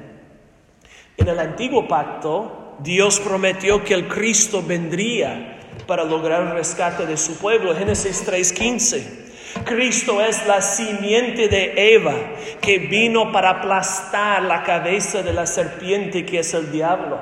En 1.17 1.29
el 1.29 1.39
antiguo 1.39 1.89
pacto, 1.89 2.77
Dios 2.81 3.19
prometió 3.21 3.83
que 3.83 3.95
el 3.95 4.07
Cristo 4.07 4.63
vendría 4.65 5.59
para 5.87 6.05
lograr 6.05 6.43
el 6.43 6.51
rescate 6.53 7.07
de 7.07 7.17
su 7.17 7.39
pueblo. 7.39 7.75
Génesis 7.75 8.25
3:15. 8.25 9.28
Cristo 9.65 10.23
es 10.23 10.47
la 10.47 10.61
simiente 10.61 11.49
de 11.49 11.95
Eva 11.95 12.15
que 12.61 12.79
vino 12.79 13.33
para 13.33 13.51
aplastar 13.51 14.43
la 14.43 14.63
cabeza 14.63 15.23
de 15.23 15.33
la 15.33 15.47
serpiente 15.47 16.25
que 16.25 16.41
es 16.41 16.55
el 16.55 16.71
diablo. 16.71 17.19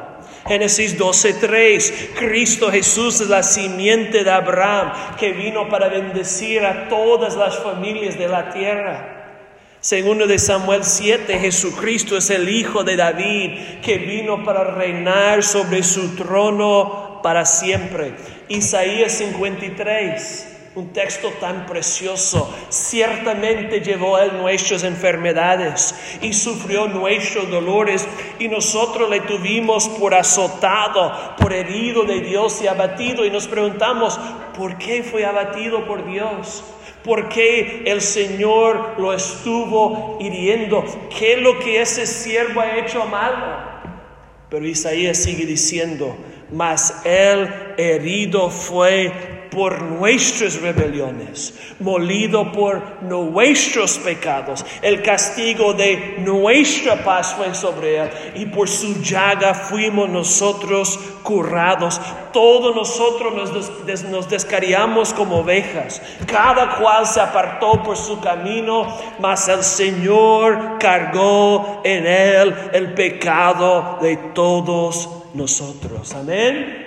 Génesis 0.47 0.99
12:3, 0.99 2.15
Cristo 2.17 2.71
Jesús 2.71 3.21
es 3.21 3.29
la 3.29 3.43
simiente 3.43 4.23
de 4.23 4.31
Abraham 4.31 4.93
que 5.19 5.33
vino 5.33 5.69
para 5.69 5.89
bendecir 5.89 6.65
a 6.65 6.89
todas 6.89 7.37
las 7.37 7.59
familias 7.59 8.19
de 8.19 8.29
la 8.29 8.51
tierra. 8.51 9.12
Segundo 9.81 10.27
de 10.27 10.39
Samuel 10.39 10.83
7, 10.83 11.39
Jesucristo 11.39 12.17
es 12.17 12.31
el 12.31 12.49
Hijo 12.49 12.83
de 12.83 12.97
David 12.97 13.81
que 13.83 13.99
vino 13.99 14.45
para 14.45 14.65
reinar 14.65 15.43
sobre 15.43 15.83
su 15.83 16.17
trono 16.17 17.21
para 17.23 17.45
siempre. 17.45 18.15
Isaías 18.49 19.12
53 19.12 20.56
un 20.77 20.93
texto 20.93 21.31
tan 21.41 21.65
precioso. 21.65 22.55
Ciertamente 22.69 23.81
llevó 23.81 24.19
él 24.19 24.37
nuestras 24.37 24.85
enfermedades 24.85 25.95
y 26.21 26.35
sufrió 26.35 26.87
nuestros 26.87 27.51
dolores 27.51 28.07
y 28.39 28.49
nosotros 28.49 29.09
le 29.09 29.21
tuvimos 29.21 29.89
por 29.89 30.15
azotado, 30.15 31.35
por 31.39 31.55
herido 31.55 32.05
de 32.05 32.21
Dios 32.21 32.61
y 32.62 32.67
abatido 32.67 33.25
y 33.25 33.31
nos 33.31 33.49
preguntamos, 33.49 34.21
¿por 34.57 34.77
qué 34.77 35.03
fue 35.03 35.25
abatido 35.25 35.87
por 35.87 36.07
Dios? 36.07 36.62
¿Por 37.03 37.31
qué 37.31 37.85
el 37.87 38.03
Señor 38.03 38.97
lo 38.99 39.15
estuvo 39.15 40.19
hiriendo? 40.21 40.85
¿Qué 41.19 41.35
es 41.35 41.41
lo 41.41 41.59
que 41.59 41.81
ese 41.81 42.07
siervo 42.07 42.61
ha 42.61 42.77
hecho 42.77 43.07
malo? 43.07 43.65
Pero 44.51 44.67
Isaías 44.67 45.17
sigue 45.17 45.47
diciendo, 45.47 46.15
mas 46.53 47.01
él 47.05 47.49
herido 47.79 48.51
fue 48.51 49.36
por 49.57 49.81
nuestras 49.81 50.61
rebeliones, 50.61 51.55
molido 51.81 52.53
por 52.53 53.03
nuestros 53.03 53.97
pecados. 53.97 54.66
El 54.83 55.03
castigo 55.03 55.73
de 55.73 56.16
nuestra 56.19 57.03
paz 57.03 57.35
fue 57.35 57.55
sobre 57.55 57.97
él 57.97 58.11
y 58.35 58.45
por 58.45 58.69
su 58.69 59.01
llaga 59.01 59.55
fuimos 59.55 60.11
nosotros 60.11 61.01
curados. 61.23 61.99
Todos 62.35 62.77
nosotros 62.77 63.33
nos, 63.33 64.05
nos 64.11 64.29
descariamos 64.29 65.14
como 65.14 65.38
ovejas. 65.38 66.03
Cada 66.27 66.77
cual 66.77 67.07
se 67.07 67.23
apartó 67.23 67.83
por 67.83 67.97
su 67.97 68.21
camino, 68.21 68.87
mas 69.21 69.49
el 69.49 69.62
Señor 69.62 70.77
cargó 70.79 71.81
en 71.83 72.07
él 72.07 72.55
el 72.75 72.92
pecado 72.92 73.97
de 74.03 74.19
todos 74.35 75.09
nosotros. 75.33 76.14
Amén. 76.14 76.86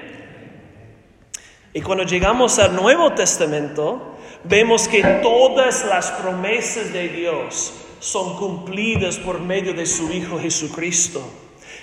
Y 1.73 1.81
cuando 1.81 2.03
llegamos 2.03 2.57
al 2.57 2.75
Nuevo 2.75 3.13
Testamento, 3.13 4.17
vemos 4.43 4.87
que 4.87 5.03
todas 5.21 5.85
las 5.85 6.09
promesas 6.11 6.91
de 6.91 7.09
Dios 7.09 7.73
son 7.99 8.37
cumplidas 8.37 9.17
por 9.17 9.39
medio 9.39 9.73
de 9.73 9.85
su 9.85 10.11
Hijo 10.11 10.39
Jesucristo. 10.39 11.21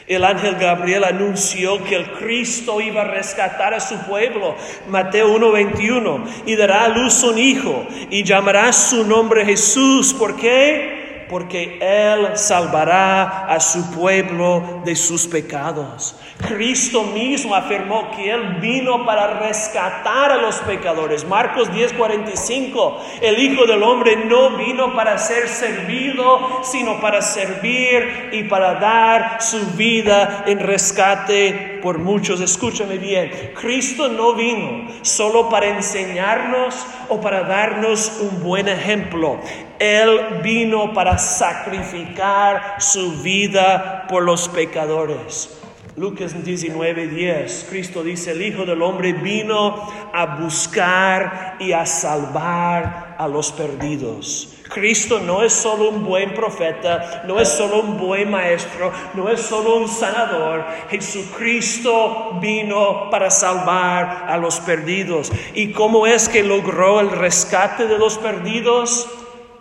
El 0.08 0.24
ángel 0.24 0.56
Gabriel 0.56 1.04
anunció 1.04 1.82
que 1.84 1.96
el 1.96 2.12
Cristo 2.12 2.80
iba 2.80 3.02
a 3.02 3.06
rescatar 3.06 3.74
a 3.74 3.80
su 3.80 3.96
pueblo, 4.06 4.56
Mateo 4.88 5.32
1:21, 5.36 6.24
y 6.46 6.56
dará 6.56 6.84
a 6.84 6.88
luz 6.88 7.22
un 7.22 7.38
hijo 7.38 7.86
y 8.10 8.24
llamará 8.24 8.72
su 8.72 9.04
nombre 9.04 9.44
Jesús. 9.44 10.14
¿Por 10.14 10.36
qué? 10.36 11.05
Porque 11.28 11.78
Él 11.80 12.36
salvará 12.36 13.46
a 13.46 13.60
su 13.60 13.90
pueblo 13.92 14.82
de 14.84 14.94
sus 14.96 15.26
pecados. 15.26 16.16
Cristo 16.46 17.02
mismo 17.04 17.54
afirmó 17.54 18.10
que 18.10 18.30
Él 18.30 18.58
vino 18.60 19.04
para 19.06 19.40
rescatar 19.40 20.32
a 20.32 20.36
los 20.36 20.56
pecadores. 20.56 21.26
Marcos 21.26 21.70
10:45, 21.72 22.98
el 23.22 23.38
Hijo 23.38 23.66
del 23.66 23.82
Hombre 23.82 24.16
no 24.16 24.56
vino 24.56 24.94
para 24.94 25.16
ser 25.18 25.48
servido, 25.48 26.62
sino 26.62 27.00
para 27.00 27.22
servir 27.22 28.30
y 28.32 28.44
para 28.44 28.74
dar 28.74 29.40
su 29.40 29.58
vida 29.76 30.44
en 30.46 30.60
rescate 30.60 31.80
por 31.82 31.98
muchos. 31.98 32.40
Escúchame 32.40 32.98
bien, 32.98 33.52
Cristo 33.54 34.08
no 34.08 34.34
vino 34.34 34.88
solo 35.02 35.48
para 35.48 35.68
enseñarnos 35.68 36.86
o 37.08 37.20
para 37.20 37.42
darnos 37.42 38.20
un 38.20 38.42
buen 38.42 38.68
ejemplo. 38.68 39.40
Él 39.78 40.40
vino 40.42 40.92
para 40.92 41.18
sacrificar 41.18 42.76
su 42.78 43.22
vida 43.22 44.06
por 44.08 44.22
los 44.22 44.48
pecadores. 44.48 45.60
Lucas 45.96 46.44
19, 46.44 47.06
10, 47.06 47.66
Cristo 47.70 48.02
dice, 48.02 48.32
el 48.32 48.42
Hijo 48.42 48.66
del 48.66 48.82
Hombre 48.82 49.14
vino 49.14 49.88
a 50.12 50.36
buscar 50.36 51.56
y 51.58 51.72
a 51.72 51.86
salvar 51.86 53.16
a 53.18 53.26
los 53.26 53.50
perdidos. 53.52 54.52
Cristo 54.68 55.20
no 55.20 55.42
es 55.42 55.54
solo 55.54 55.88
un 55.88 56.04
buen 56.04 56.34
profeta, 56.34 57.22
no 57.26 57.40
es 57.40 57.48
solo 57.48 57.80
un 57.80 57.96
buen 57.96 58.30
maestro, 58.30 58.92
no 59.14 59.30
es 59.30 59.40
solo 59.40 59.76
un 59.76 59.88
sanador. 59.88 60.66
Jesucristo 60.90 62.38
vino 62.42 63.08
para 63.08 63.30
salvar 63.30 64.26
a 64.28 64.36
los 64.36 64.60
perdidos. 64.60 65.32
¿Y 65.54 65.72
cómo 65.72 66.06
es 66.06 66.28
que 66.28 66.42
logró 66.42 67.00
el 67.00 67.10
rescate 67.10 67.86
de 67.86 67.96
los 67.96 68.18
perdidos? 68.18 69.08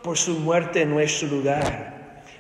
Por 0.06 0.20
su 0.20 0.38
muerte 0.38 0.84
en 0.84 0.92
nuestro 0.92 1.28
lugar. 1.28 1.96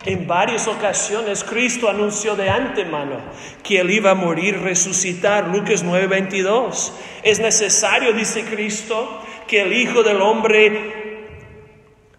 En 0.05 0.27
varias 0.27 0.67
ocasiones 0.67 1.43
Cristo 1.43 1.89
anunció 1.89 2.35
de 2.35 2.47
antemano 2.47 3.17
que 3.63 3.79
Él 3.79 3.89
iba 3.89 4.11
a 4.11 4.13
morir, 4.13 4.59
resucitar. 4.59 5.47
Lucas 5.47 5.83
9:22. 5.83 6.93
Es 7.23 7.39
necesario, 7.39 8.13
dice 8.13 8.45
Cristo, 8.45 9.19
que 9.47 9.63
el 9.63 9.73
Hijo 9.73 10.03
del 10.03 10.21
Hombre 10.21 11.04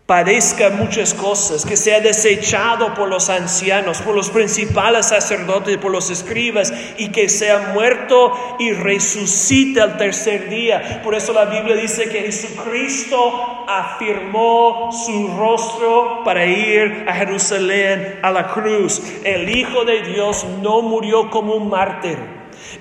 padezca 0.06 0.70
muchas 0.70 1.14
cosas, 1.14 1.66
que 1.66 1.76
sea 1.76 2.00
desechado 2.00 2.94
por 2.94 3.08
los 3.08 3.28
ancianos, 3.28 4.00
por 4.02 4.14
los 4.14 4.30
principales 4.30 5.06
sacerdotes, 5.06 5.78
por 5.78 5.90
los 5.90 6.10
escribas, 6.10 6.72
y 6.96 7.08
que 7.08 7.28
sea 7.28 7.72
muerto 7.74 8.32
y 8.60 8.72
resucite 8.72 9.80
al 9.80 9.96
tercer 9.96 10.48
día. 10.48 11.00
Por 11.02 11.16
eso 11.16 11.32
la 11.32 11.46
Biblia 11.46 11.74
dice 11.74 12.08
que 12.08 12.22
Jesucristo 12.22 13.64
afirmó 13.66 14.90
su 14.92 15.26
rostro 15.36 16.22
para 16.24 16.46
ir 16.46 17.04
a 17.08 17.14
Jerusalén, 17.14 18.20
a 18.22 18.30
la 18.30 18.46
cruz. 18.46 19.02
El 19.24 19.56
Hijo 19.56 19.84
de 19.84 20.02
Dios 20.02 20.46
no 20.62 20.82
murió 20.82 21.30
como 21.30 21.54
un 21.54 21.68
mártir, 21.68 22.16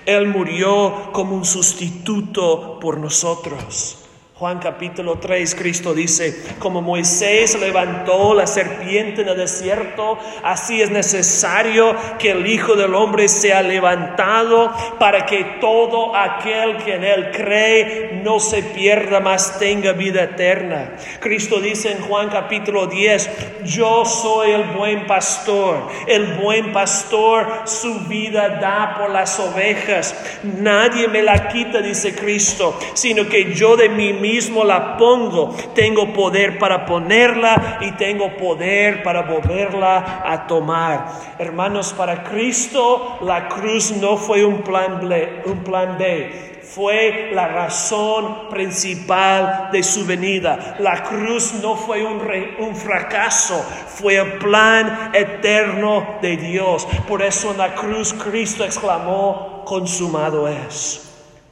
Él 0.06 0.28
murió 0.28 1.10
como 1.12 1.36
un 1.36 1.46
sustituto 1.46 2.80
por 2.80 3.00
nosotros. 3.00 4.05
Juan 4.38 4.60
capítulo 4.60 5.18
3, 5.18 5.56
Cristo 5.56 5.94
dice, 5.94 6.44
como 6.60 6.82
Moisés 6.82 7.58
levantó 7.58 8.34
la 8.34 8.46
serpiente 8.46 9.22
en 9.22 9.30
el 9.30 9.38
desierto, 9.38 10.20
así 10.44 10.82
es 10.82 10.92
necesario 10.92 11.96
que 12.20 12.32
el 12.32 12.46
Hijo 12.46 12.76
del 12.76 12.96
Hombre 12.96 13.30
sea 13.30 13.62
levantado 13.62 14.74
para 15.00 15.26
que 15.26 15.56
todo 15.62 16.14
aquel 16.14 16.76
que 16.84 16.96
en 16.96 17.06
él 17.06 17.32
cree 17.32 18.20
no 18.26 18.42
se 18.42 18.62
pierda, 18.62 19.22
mas 19.22 19.58
tenga 19.58 19.94
vida 19.94 20.24
eterna. 20.24 20.98
Cristo 21.22 21.62
dice 21.62 21.94
en 21.94 22.02
Juan 22.02 22.28
capítulo 22.28 22.88
10, 22.88 23.64
yo 23.64 24.04
soy 24.04 24.52
el 24.52 24.64
buen 24.64 25.08
pastor, 25.08 25.88
el 26.08 26.34
buen 26.42 26.74
pastor 26.74 27.62
su 27.64 28.02
vida 28.02 28.50
da 28.50 28.98
por 29.00 29.12
las 29.12 29.40
ovejas, 29.40 30.14
nadie 30.44 31.08
me 31.08 31.24
la 31.24 31.48
quita, 31.48 31.82
dice 31.82 32.14
Cristo, 32.14 32.78
sino 32.96 33.30
que 33.30 33.54
yo 33.54 33.78
de 33.78 33.88
mí 33.88 34.25
mismo 34.26 34.64
la 34.64 34.98
pongo. 34.98 35.56
Tengo 35.74 36.12
poder 36.14 36.58
para 36.58 36.86
ponerla 36.86 37.78
y 37.82 37.92
tengo 37.92 38.36
poder 38.38 39.04
para 39.04 39.22
volverla 39.22 40.24
a 40.26 40.48
tomar. 40.48 41.06
Hermanos, 41.38 41.94
para 41.94 42.24
Cristo 42.24 43.20
la 43.22 43.48
cruz 43.48 43.92
no 43.92 44.18
fue 44.18 44.44
un 44.44 44.62
plan 44.64 45.08
B, 45.08 45.44
un 45.46 45.64
plan 45.64 45.98
B 45.98 46.56
fue 46.66 47.30
la 47.34 47.48
razón 47.48 48.50
principal 48.50 49.70
de 49.72 49.84
su 49.84 50.04
venida. 50.06 50.76
La 50.80 51.04
cruz 51.04 51.54
no 51.62 51.76
fue 51.76 52.04
un, 52.04 52.20
un, 52.60 52.76
fracaso, 52.76 53.64
fue 53.88 54.18
el 54.18 54.34
plan 54.40 55.12
eterno 55.14 56.18
de 56.22 56.36
Dios. 56.36 56.86
Por 57.08 57.22
eso 57.22 57.52
en 57.52 57.60
la 57.60 57.76
cruz 57.76 58.14
Cristo 58.14 58.66
exclamó, 58.66 59.64
consumado 59.64 60.48
es. 60.50 61.05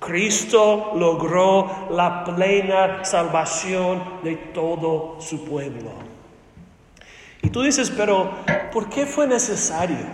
Cristo 0.06 0.94
logró 0.96 1.88
la 1.92 2.24
plena 2.24 3.06
salvación 3.06 4.20
de 4.24 4.36
todo 4.36 5.18
su 5.20 5.46
pueblo. 5.46 5.92
Y 7.42 7.50
tú 7.50 7.62
dices, 7.62 7.92
pero 7.92 8.32
¿por 8.72 8.90
qué 8.90 9.06
fue 9.06 9.28
necesario 9.28 10.06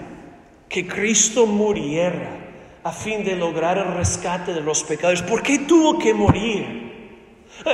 que 0.67 0.87
Cristo 0.87 1.45
muriera 1.45 2.37
a 2.83 2.91
fin 2.91 3.23
de 3.23 3.35
lograr 3.35 3.77
el 3.77 3.93
rescate 3.95 4.53
de 4.53 4.61
los 4.61 4.83
pecadores? 4.83 5.21
¿Por 5.21 5.43
qué 5.43 5.59
tuvo 5.59 5.97
que 5.99 6.13
morir? 6.13 6.88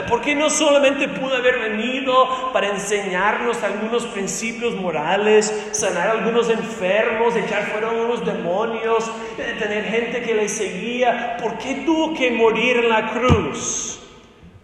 Porque 0.09 0.33
no 0.33 0.49
solamente 0.49 1.07
pudo 1.07 1.35
haber 1.35 1.59
venido 1.59 2.51
para 2.51 2.69
enseñarnos 2.69 3.61
algunos 3.63 4.05
principios 4.07 4.73
morales, 4.75 5.69
sanar 5.71 6.09
algunos 6.09 6.49
enfermos, 6.49 7.35
echar 7.35 7.67
fuera 7.67 7.87
a 7.87 7.91
algunos 7.91 8.25
demonios, 8.25 9.05
eh, 9.37 9.55
tener 9.59 9.85
gente 9.85 10.21
que 10.21 10.33
le 10.33 10.49
seguía. 10.49 11.37
¿Por 11.37 11.57
qué 11.59 11.83
tuvo 11.85 12.13
que 12.15 12.31
morir 12.31 12.77
en 12.77 12.89
la 12.89 13.11
cruz? 13.11 13.99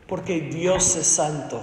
Porque 0.07 0.41
Dios 0.41 0.95
es 0.95 1.07
santo 1.07 1.61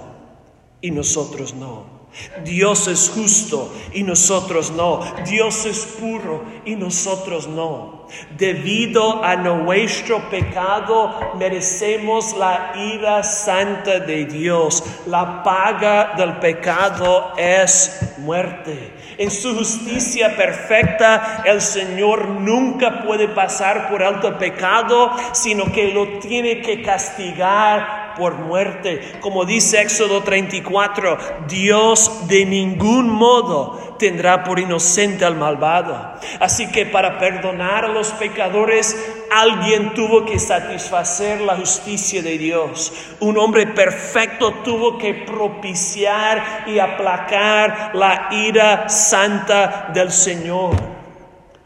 y 0.81 0.91
nosotros 0.91 1.53
no. 1.53 1.98
Dios 2.43 2.87
es 2.87 3.11
justo 3.13 3.73
y 3.93 4.03
nosotros 4.03 4.71
no. 4.71 5.01
Dios 5.25 5.65
es 5.65 5.85
puro 5.99 6.43
y 6.65 6.75
nosotros 6.75 7.47
no. 7.47 7.99
Debido 8.37 9.23
a 9.23 9.35
nuestro 9.35 10.29
pecado 10.29 11.33
merecemos 11.37 12.35
la 12.37 12.73
ira 12.75 13.23
santa 13.23 13.99
de 13.99 14.25
Dios. 14.25 14.83
La 15.05 15.43
paga 15.43 16.13
del 16.17 16.37
pecado 16.37 17.33
es 17.37 18.15
muerte. 18.17 18.93
En 19.17 19.29
su 19.29 19.55
justicia 19.55 20.35
perfecta, 20.35 21.43
el 21.45 21.61
Señor 21.61 22.27
nunca 22.29 23.03
puede 23.03 23.27
pasar 23.27 23.89
por 23.89 24.01
alto 24.01 24.29
el 24.29 24.35
pecado, 24.35 25.11
sino 25.33 25.71
que 25.71 25.91
lo 25.91 26.19
tiene 26.19 26.61
que 26.61 26.81
castigar 26.81 27.98
por 28.19 28.35
muerte. 28.35 29.13
Como 29.21 29.45
dice 29.45 29.81
Éxodo 29.81 30.21
34, 30.21 31.17
Dios 31.47 32.27
de 32.27 32.45
ningún 32.45 33.09
modo 33.09 33.95
tendrá 33.97 34.43
por 34.43 34.59
inocente 34.59 35.25
al 35.25 35.35
malvado. 35.35 36.15
Así 36.39 36.71
que 36.71 36.85
para 36.85 37.17
perdonar 37.17 37.85
a 37.85 37.89
los 37.89 38.11
pecadores, 38.11 38.95
alguien 39.31 39.93
tuvo 39.93 40.25
que 40.25 40.39
satisfacer 40.39 41.41
la 41.41 41.55
justicia 41.55 42.21
de 42.21 42.37
Dios. 42.37 42.93
Un 43.19 43.37
hombre 43.37 43.67
perfecto 43.67 44.53
tuvo 44.63 44.97
que 44.97 45.13
propiciar 45.13 46.65
y 46.67 46.79
aplacar 46.79 47.91
la 47.93 48.29
ira 48.31 48.89
santa 48.89 49.89
del 49.93 50.11
Señor. 50.11 50.75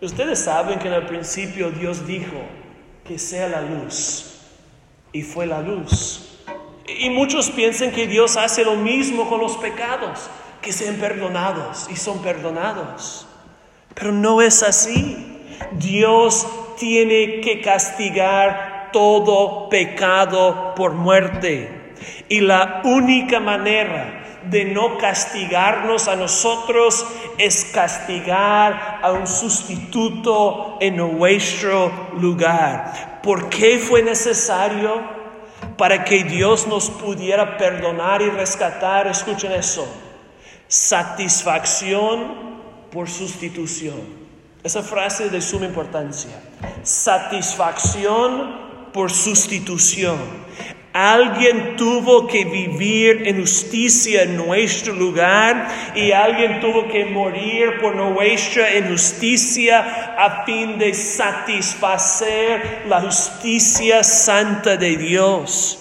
Ustedes 0.01 0.39
saben 0.39 0.79
que 0.79 0.89
en 0.89 0.95
el 0.95 1.05
principio 1.05 1.71
Dios 1.71 2.05
dijo 2.05 2.37
que 3.05 3.17
sea 3.17 3.47
la 3.47 3.61
luz 3.61 4.33
y 5.13 5.21
fue 5.21 5.45
la 5.45 5.61
luz. 5.61 6.32
Y 6.87 7.09
muchos 7.09 7.49
piensan 7.49 7.91
que 7.91 8.07
Dios 8.07 8.35
hace 8.35 8.65
lo 8.65 8.75
mismo 8.75 9.29
con 9.29 9.39
los 9.39 9.55
pecados, 9.57 10.29
que 10.61 10.73
sean 10.73 10.95
perdonados 10.95 11.87
y 11.89 11.95
son 11.95 12.21
perdonados. 12.21 13.25
Pero 13.93 14.11
no 14.11 14.41
es 14.41 14.63
así. 14.63 15.41
Dios 15.73 16.47
tiene 16.77 17.41
que 17.41 17.61
castigar 17.61 18.89
todo 18.91 19.69
pecado 19.69 20.73
por 20.75 20.93
muerte. 20.93 21.95
Y 22.27 22.41
la 22.41 22.81
única 22.83 23.39
manera 23.39 24.23
de 24.49 24.65
no 24.65 24.97
castigarnos 24.97 26.07
a 26.07 26.15
nosotros 26.15 27.05
es 27.37 27.65
castigar 27.73 28.99
a 29.01 29.11
un 29.11 29.25
sustituto 29.25 30.77
en 30.81 30.97
nuestro 30.97 32.09
lugar. 32.19 33.21
¿Por 33.23 33.49
qué 33.49 33.79
fue 33.79 34.03
necesario? 34.03 35.22
Para 35.77 36.03
que 36.03 36.23
Dios 36.23 36.67
nos 36.67 36.89
pudiera 36.89 37.57
perdonar 37.57 38.21
y 38.21 38.29
rescatar. 38.29 39.07
Escuchen 39.07 39.51
eso. 39.51 39.85
Satisfacción 40.67 42.61
por 42.91 43.09
sustitución. 43.09 44.23
Esa 44.63 44.81
frase 44.81 45.25
es 45.25 45.31
de 45.31 45.41
suma 45.41 45.65
importancia. 45.65 46.31
Satisfacción 46.83 48.63
por 48.93 49.11
sustitución. 49.11 50.17
Alguien 50.93 51.75
tuvo 51.75 52.27
que 52.27 52.45
vivir 52.45 53.27
en 53.27 53.41
justicia 53.41 54.21
en 54.21 54.37
nuestro 54.37 54.93
lugar 54.93 55.67
y 55.95 56.11
alguien 56.11 56.59
tuvo 56.59 56.87
que 56.87 57.05
morir 57.05 57.81
por 57.81 57.95
nuestra 57.95 58.77
injusticia 58.77 60.13
a 60.15 60.45
fin 60.45 60.77
de 60.77 60.93
satisfacer 60.93 62.83
la 62.87 63.01
justicia 63.01 64.03
santa 64.03 64.77
de 64.77 64.95
Dios. 64.95 65.79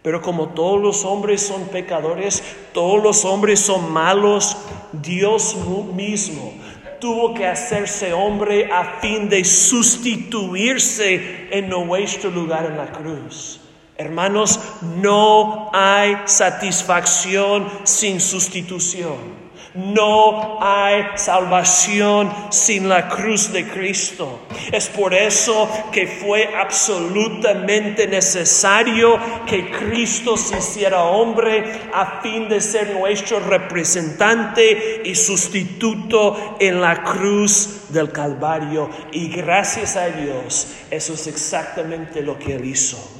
Pero 0.00 0.22
como 0.22 0.48
todos 0.48 0.80
los 0.80 1.04
hombres 1.04 1.42
son 1.42 1.68
pecadores, 1.68 2.42
todos 2.72 3.02
los 3.02 3.26
hombres 3.26 3.60
son 3.60 3.92
malos, 3.92 4.56
Dios 4.92 5.54
mismo 5.94 6.54
tuvo 6.98 7.34
que 7.34 7.46
hacerse 7.46 8.12
hombre 8.12 8.70
a 8.72 9.00
fin 9.00 9.28
de 9.28 9.44
sustituirse 9.44 11.48
en 11.50 11.68
nuestro 11.68 12.30
lugar 12.30 12.66
en 12.66 12.76
la 12.76 12.92
cruz. 12.92 13.59
Hermanos, 14.00 14.58
no 14.96 15.68
hay 15.74 16.16
satisfacción 16.24 17.68
sin 17.84 18.18
sustitución. 18.18 19.50
No 19.74 20.58
hay 20.58 21.04
salvación 21.16 22.32
sin 22.48 22.88
la 22.88 23.10
cruz 23.10 23.52
de 23.52 23.68
Cristo. 23.68 24.40
Es 24.72 24.88
por 24.88 25.12
eso 25.12 25.68
que 25.92 26.06
fue 26.06 26.48
absolutamente 26.56 28.06
necesario 28.06 29.18
que 29.44 29.70
Cristo 29.70 30.38
se 30.38 30.56
hiciera 30.56 31.04
hombre 31.04 31.62
a 31.92 32.22
fin 32.22 32.48
de 32.48 32.62
ser 32.62 32.94
nuestro 32.94 33.38
representante 33.38 35.02
y 35.04 35.14
sustituto 35.14 36.56
en 36.58 36.80
la 36.80 37.02
cruz 37.02 37.82
del 37.90 38.10
Calvario. 38.10 38.88
Y 39.12 39.28
gracias 39.28 39.94
a 39.96 40.06
Dios, 40.06 40.68
eso 40.90 41.12
es 41.12 41.26
exactamente 41.26 42.22
lo 42.22 42.38
que 42.38 42.54
Él 42.54 42.64
hizo. 42.64 43.19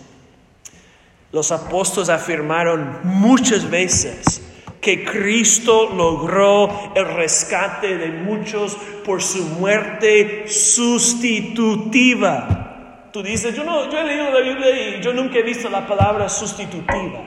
Los 1.33 1.53
apóstoles 1.53 2.09
afirmaron 2.09 2.99
muchas 3.05 3.70
veces 3.70 4.43
que 4.81 5.05
Cristo 5.05 5.91
logró 5.95 6.93
el 6.95 7.05
rescate 7.05 7.97
de 7.99 8.09
muchos 8.09 8.76
por 9.05 9.22
su 9.22 9.45
muerte 9.45 10.49
sustitutiva. 10.49 12.01
Tú 13.12 13.22
dices, 13.22 13.55
yo, 13.55 13.62
no, 13.62 13.89
yo 13.91 13.99
he 13.99 14.05
leído 14.05 14.31
la 14.31 14.41
Biblia 14.41 14.70
y 14.70 15.03
yo 15.03 15.12
nunca 15.12 15.39
he 15.39 15.43
visto 15.43 15.68
la 15.68 15.87
palabra 15.87 16.28
sustitutiva. 16.28 17.20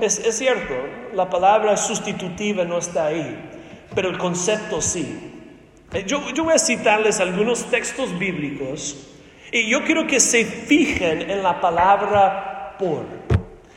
Es, 0.00 0.20
cierto, 0.36 0.74
la 1.14 1.30
palabra 1.30 1.76
sustitutiva 1.76 2.64
no 2.64 2.78
está 2.78 3.06
ahí, 3.06 3.38
pero 3.94 4.10
el 4.10 4.18
concepto 4.18 4.82
sí. 4.82 5.30
Eh, 5.92 6.04
yo, 6.06 6.28
yo 6.34 6.44
voy 6.44 6.54
a 6.54 6.58
citarles 6.58 7.20
algunos 7.20 7.70
textos 7.70 8.18
bíblicos 8.18 9.08
y 9.52 9.68
yo 9.68 9.84
quiero 9.84 10.06
que 10.06 10.18
se 10.18 10.44
fijen 10.44 11.30
en 11.30 11.42
la 11.42 11.60
palabra 11.60 12.51
por. 12.82 13.04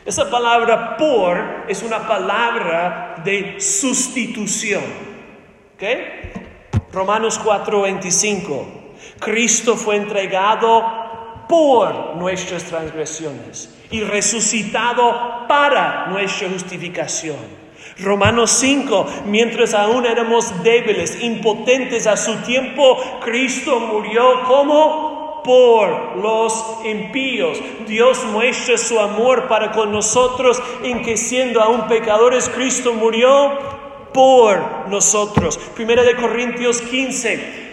Esa 0.04 0.30
palabra 0.30 0.98
por 0.98 1.66
es 1.68 1.84
una 1.84 2.08
palabra 2.08 3.22
de 3.24 3.60
sustitución. 3.60 4.84
¿Ok? 5.76 5.84
Romanos 6.92 7.40
4:25. 7.40 8.66
Cristo 9.20 9.76
fue 9.76 9.98
entregado 9.98 11.46
por 11.48 12.16
nuestras 12.16 12.64
transgresiones 12.64 13.70
y 13.92 14.02
resucitado 14.02 15.48
para 15.48 16.08
nuestra 16.08 16.50
justificación. 16.50 17.38
Romanos 18.00 18.52
5, 18.52 19.08
mientras 19.28 19.74
aún 19.74 20.06
éramos 20.06 20.64
débiles, 20.64 21.22
impotentes 21.22 22.08
a 22.08 22.18
su 22.18 22.36
tiempo, 22.38 22.98
Cristo 23.24 23.80
murió 23.80 24.44
como 24.44 25.15
por 25.46 26.18
los 26.18 26.66
impíos. 26.84 27.60
Dios 27.88 28.26
muestra 28.26 28.78
su 28.78 29.00
amor 29.00 29.48
para 29.48 29.72
con 29.72 29.92
nosotros 29.92 30.62
en 30.84 31.04
que 31.04 31.16
siendo 31.16 31.62
aún 31.62 31.88
pecadores, 31.88 32.50
Cristo 32.50 32.94
murió 32.94 33.52
por 34.14 34.90
nosotros. 34.90 35.58
Primera 35.76 36.04
de 36.04 36.16
Corintios 36.16 36.82
15. 36.82 37.64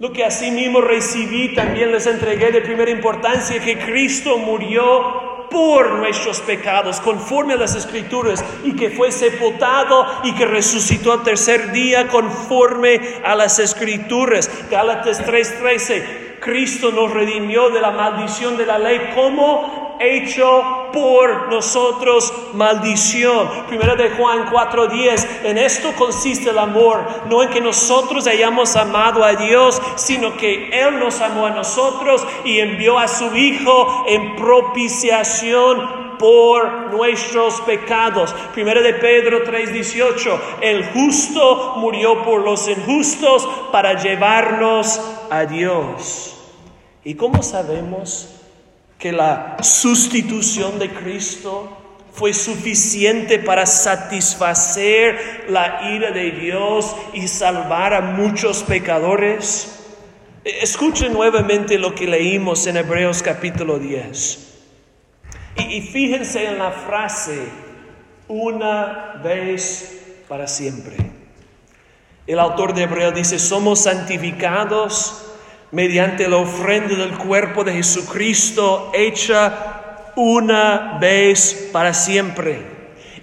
Lo 0.00 0.12
que 0.12 0.24
asimismo 0.24 0.80
recibí 0.80 1.54
también 1.54 1.92
les 1.92 2.08
entregué 2.08 2.50
de 2.50 2.60
primera 2.60 2.90
importancia, 2.90 3.60
que 3.60 3.78
Cristo 3.78 4.36
murió 4.36 5.46
por 5.48 5.90
nuestros 5.92 6.40
pecados, 6.40 7.00
conforme 7.00 7.54
a 7.54 7.58
las 7.58 7.76
escrituras, 7.76 8.44
y 8.64 8.74
que 8.74 8.90
fue 8.90 9.12
sepultado 9.12 10.06
y 10.24 10.34
que 10.34 10.46
resucitó 10.46 11.12
al 11.12 11.22
tercer 11.22 11.70
día, 11.70 12.08
conforme 12.08 12.98
a 13.22 13.36
las 13.36 13.60
escrituras. 13.60 14.50
Gálatas 14.70 15.24
3:13. 15.24 16.31
Cristo 16.42 16.90
nos 16.90 17.12
redimió 17.12 17.70
de 17.70 17.80
la 17.80 17.92
maldición 17.92 18.56
de 18.56 18.66
la 18.66 18.78
ley 18.78 19.12
como 19.14 19.96
hecho 20.00 20.88
por 20.92 21.48
nosotros 21.48 22.32
maldición. 22.54 23.48
Primera 23.68 23.94
de 23.94 24.10
Juan 24.10 24.50
4:10. 24.50 25.44
En 25.44 25.56
esto 25.56 25.92
consiste 25.92 26.50
el 26.50 26.58
amor, 26.58 27.06
no 27.28 27.42
en 27.42 27.50
que 27.50 27.60
nosotros 27.60 28.26
hayamos 28.26 28.74
amado 28.74 29.24
a 29.24 29.34
Dios, 29.34 29.80
sino 29.94 30.36
que 30.36 30.68
Él 30.70 30.98
nos 30.98 31.20
amó 31.20 31.46
a 31.46 31.50
nosotros 31.50 32.26
y 32.44 32.58
envió 32.58 32.98
a 32.98 33.08
su 33.08 33.34
Hijo 33.36 34.04
en 34.08 34.34
propiciación 34.34 36.02
por 36.18 36.92
nuestros 36.92 37.60
pecados. 37.62 38.34
Primera 38.52 38.80
de 38.80 38.94
Pedro 38.94 39.42
3:18, 39.44 40.40
el 40.60 40.84
justo 40.86 41.74
murió 41.76 42.22
por 42.24 42.42
los 42.42 42.68
injustos 42.68 43.48
para 43.70 43.94
llevarnos 43.94 45.00
a 45.30 45.44
Dios. 45.44 46.31
¿Y 47.04 47.14
cómo 47.14 47.42
sabemos 47.42 48.28
que 48.98 49.10
la 49.10 49.56
sustitución 49.60 50.78
de 50.78 50.90
Cristo 50.90 51.76
fue 52.12 52.32
suficiente 52.32 53.40
para 53.40 53.66
satisfacer 53.66 55.46
la 55.48 55.90
ira 55.90 56.12
de 56.12 56.30
Dios 56.30 56.94
y 57.12 57.26
salvar 57.26 57.92
a 57.94 58.00
muchos 58.00 58.62
pecadores? 58.62 59.80
Escuchen 60.44 61.12
nuevamente 61.12 61.76
lo 61.78 61.94
que 61.94 62.06
leímos 62.06 62.66
en 62.68 62.76
Hebreos 62.76 63.22
capítulo 63.22 63.80
10. 63.80 64.48
Y, 65.56 65.80
fíjense 65.82 66.46
en 66.46 66.58
la 66.58 66.70
frase, 66.70 67.48
una 68.28 69.20
vez 69.22 70.22
para 70.28 70.46
siempre. 70.46 70.96
El 72.26 72.38
autor 72.38 72.74
de 72.74 72.84
Hebreos 72.84 73.14
dice, 73.14 73.38
somos 73.38 73.80
santificados 73.80 75.31
mediante 75.72 76.28
la 76.28 76.36
ofrenda 76.36 76.94
del 76.94 77.16
cuerpo 77.16 77.64
de 77.64 77.72
Jesucristo 77.72 78.92
hecha 78.94 80.12
una 80.14 80.98
vez 81.00 81.70
para 81.72 81.94
siempre. 81.94 82.70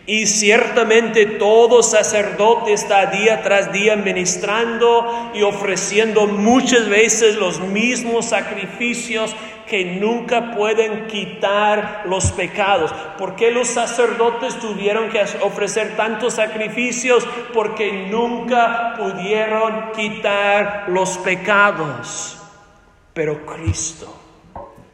Y 0.08 0.26
ciertamente 0.26 1.28
todo 1.28 1.84
sacerdote 1.84 2.74
está 2.74 3.06
día 3.06 3.44
tras 3.44 3.72
día 3.72 3.96
ministrando 3.96 5.32
y 5.36 5.44
ofreciendo 5.44 6.26
muchas 6.26 6.90
veces 6.90 7.36
los 7.36 7.60
mismos 7.60 8.26
sacrificios 8.26 9.36
que 9.68 9.86
nunca 9.86 10.56
pueden 10.56 11.06
quitar 11.06 12.02
los 12.06 12.32
pecados. 12.32 12.92
¿Por 13.20 13.36
qué 13.36 13.52
los 13.52 13.68
sacerdotes 13.68 14.58
tuvieron 14.58 15.10
que 15.10 15.24
ofrecer 15.42 15.96
tantos 15.96 16.34
sacrificios? 16.34 17.28
Porque 17.54 18.08
nunca 18.10 18.96
pudieron 18.98 19.92
quitar 19.96 20.86
los 20.88 21.20
pecados. 21.20 22.39
Pero 23.14 23.46
Cristo, 23.46 24.16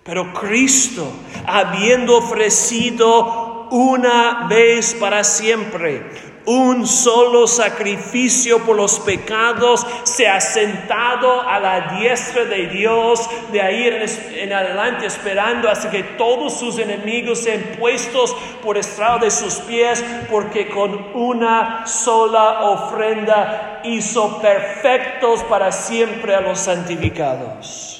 pero 0.03 0.34
Cristo, 0.34 1.11
habiendo 1.45 2.18
ofrecido 2.18 3.68
una 3.72 4.47
vez 4.47 4.93
para 4.93 5.24
siempre 5.24 6.03
un 6.45 6.86
solo 6.86 7.47
sacrificio 7.47 8.59
por 8.59 8.76
los 8.76 8.99
pecados, 8.99 9.86
se 10.03 10.28
ha 10.28 10.39
sentado 10.39 11.41
a 11.41 11.59
la 11.59 11.97
diestra 11.97 12.45
de 12.45 12.68
Dios, 12.68 13.28
de 13.51 13.61
ahí 13.61 13.88
en, 13.88 14.53
adelante 14.53 15.07
esperando 15.07 15.70
hasta 15.70 15.89
que 15.89 16.03
todos 16.03 16.59
sus 16.59 16.78
enemigos 16.78 17.39
sean 17.39 17.61
puestos 17.80 18.36
por 18.63 18.78
estrado 18.78 19.20
de 19.20 19.32
sus 19.32 19.55
pies, 19.55 20.03
porque 20.30 20.70
con 20.70 21.16
una 21.16 21.88
sola 21.88 22.61
ofrenda 22.61 23.82
hizo 23.84 24.39
perfectos 24.39 25.43
para 25.43 25.72
siempre 25.72 26.36
a 26.36 26.41
los 26.41 26.59
santificados. 26.59 27.94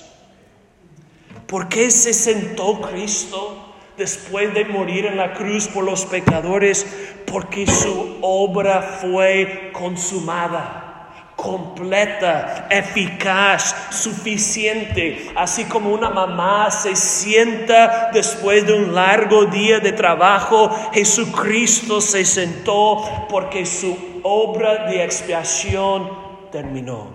¿Por 1.47 1.69
qué 1.69 1.91
se 1.91 2.13
sentó 2.13 2.81
Cristo? 2.81 3.61
después 3.97 4.53
de 4.53 4.65
morir 4.65 5.05
en 5.05 5.15
la 5.15 5.33
cruz 5.33 5.69
por 5.69 5.85
los 5.85 6.05
pecadores, 6.05 6.85
porque 7.25 7.65
su 7.65 8.17
obra 8.21 8.81
fue 8.81 9.69
consumada 9.71 10.85
completa, 11.35 12.67
eficaz, 12.69 13.75
suficiente, 13.91 15.31
así 15.35 15.65
como 15.65 15.91
una 15.91 16.09
mamá 16.09 16.71
se 16.71 16.95
sienta 16.95 18.09
después 18.13 18.65
de 18.65 18.73
un 18.73 18.95
largo 18.95 19.45
día 19.45 19.79
de 19.79 19.91
trabajo, 19.91 20.69
Jesucristo 20.93 21.99
se 22.01 22.25
sentó 22.25 23.27
porque 23.29 23.65
su 23.65 24.21
obra 24.23 24.87
de 24.87 25.03
expiación 25.03 26.09
terminó 26.51 27.09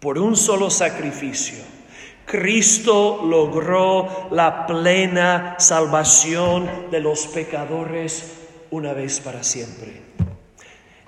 por 0.00 0.18
un 0.18 0.36
solo 0.36 0.70
sacrificio. 0.70 1.71
Cristo 2.32 3.20
logró 3.26 4.30
la 4.30 4.66
plena 4.66 5.56
salvación 5.58 6.90
de 6.90 6.98
los 6.98 7.26
pecadores 7.26 8.32
una 8.70 8.94
vez 8.94 9.20
para 9.20 9.42
siempre. 9.42 10.00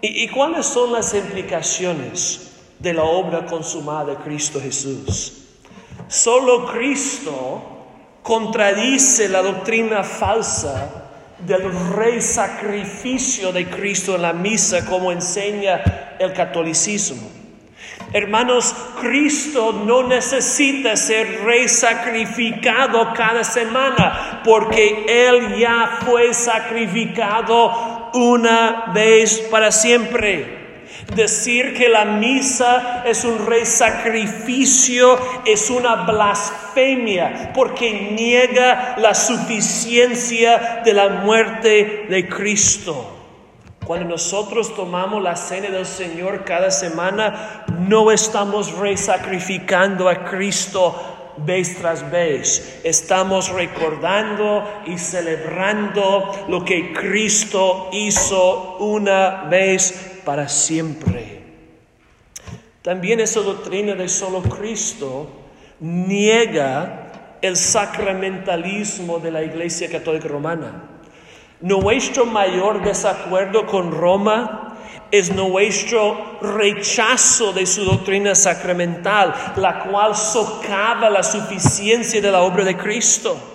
¿Y, 0.03 0.29
cuáles 0.29 0.67
son 0.67 0.93
las 0.93 1.15
implicaciones 1.15 2.51
de 2.79 2.93
la 2.93 3.05
obra 3.05 3.47
consumada 3.47 4.05
de 4.05 4.17
Cristo 4.17 4.61
Jesús? 4.61 5.47
Solo 6.09 6.67
Cristo 6.71 7.63
contradice 8.23 9.31
la 9.31 9.41
doctrina 9.41 10.05
falsa 10.05 11.09
del 11.39 11.73
rey 11.95 12.21
sacrificio 12.21 13.51
de 13.51 13.67
Cristo 13.71 14.17
en 14.17 14.21
la 14.21 14.35
misa 14.35 14.85
como 14.85 15.11
enseña 15.11 16.17
el 16.19 16.35
catolicismo. 16.35 17.44
Hermanos, 18.13 18.75
Cristo 19.01 19.73
no 19.73 20.05
necesita 20.05 20.97
ser 20.97 21.45
rey 21.45 21.69
sacrificado 21.69 23.13
cada 23.13 23.43
semana 23.43 24.41
porque 24.45 25.05
Él 25.09 25.57
ya 25.57 25.99
fue 26.07 26.33
sacrificado 26.33 28.11
una 28.15 28.93
vez 28.95 29.41
para 29.51 29.73
siempre. 29.73 30.63
Decir 31.15 31.75
que 31.75 31.89
la 31.89 32.05
misa 32.05 33.03
es 33.05 33.25
un 33.25 33.47
rey 33.47 33.67
sacrificio 33.67 35.19
es 35.45 35.69
una 35.71 35.97
blasfemia 35.97 37.53
porque 37.53 38.13
niega 38.17 38.95
la 38.99 39.15
suficiencia 39.15 40.83
de 40.85 40.93
la 40.93 41.09
muerte 41.09 42.07
de 42.09 42.29
Cristo. 42.29 43.14
Cuando 43.85 44.09
nosotros 44.09 44.75
tomamos 44.75 45.23
la 45.23 45.37
cena 45.37 45.69
del 45.69 45.85
Señor 45.85 46.45
cada 46.45 46.71
semana, 46.71 47.65
no 47.79 48.11
estamos 48.11 48.73
resacrificando 48.79 50.09
a 50.09 50.25
Cristo 50.25 50.95
vez 51.37 51.77
tras 51.77 52.11
vez. 52.11 52.81
Estamos 52.85 53.51
recordando 53.51 54.65
y 54.87 54.97
celebrando 54.99 56.47
lo 56.49 56.65
que 56.65 56.93
Cristo 56.93 57.91
hizo 57.93 58.79
una 58.79 59.45
vez 59.45 60.21
para 60.25 60.49
siempre. 60.49 61.43
También 62.83 63.21
esa 63.21 63.41
doctrina 63.41 63.95
de 63.95 64.09
solo 64.09 64.43
Cristo 64.43 65.29
niega 65.81 67.39
el 67.43 67.57
sacramentalismo 67.57 69.19
de 69.19 69.31
la 69.31 69.43
Iglesia 69.43 69.91
Católica 69.91 70.29
Romana. 70.29 70.94
Nuestro 71.61 72.27
mayor 72.27 72.83
desacuerdo 72.83 73.67
con 73.67 73.93
Roma 73.93 74.77
es 75.11 75.33
nuestro 75.33 76.39
rechazo 76.43 77.53
de 77.53 77.67
su 77.67 77.85
doctrina 77.85 78.35
sacramental, 78.35 79.33
la 79.57 79.85
cual 79.85 80.17
socava 80.17 81.09
la 81.09 81.23
suficiencia 81.23 82.21
de 82.21 82.31
la 82.31 82.43
obra 82.43 82.65
de 82.65 82.77
Cristo. 82.77 83.54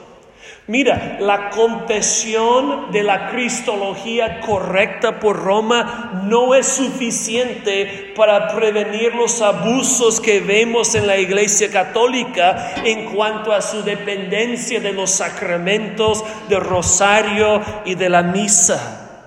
Mira, 0.70 1.18
la 1.20 1.50
confesión 1.50 2.92
de 2.92 3.02
la 3.02 3.32
cristología 3.32 4.40
correcta 4.40 5.20
por 5.20 5.38
Roma 5.38 6.22
no 6.26 6.54
es 6.54 6.68
suficiente 6.68 8.14
para 8.16 8.50
prevenir 8.50 9.16
los 9.16 9.42
abusos 9.42 10.22
que 10.22 10.42
vemos 10.42 10.94
en 10.94 11.08
la 11.08 11.18
Iglesia 11.18 11.72
Católica 11.72 12.76
en 12.86 13.16
cuanto 13.16 13.52
a 13.52 13.64
su 13.64 13.82
dependencia 13.82 14.80
de 14.80 14.94
los 14.94 15.10
sacramentos, 15.10 16.24
del 16.50 16.62
rosario 16.62 17.64
y 17.86 17.96
de 17.96 18.10
la 18.10 18.22
misa. 18.22 19.26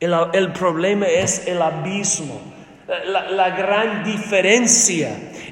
El, 0.00 0.50
problema 0.52 1.04
es 1.04 1.46
el 1.46 1.60
abismo, 1.60 2.40
la 2.86 3.50
gran 3.50 4.02
diferencia 4.02 5.10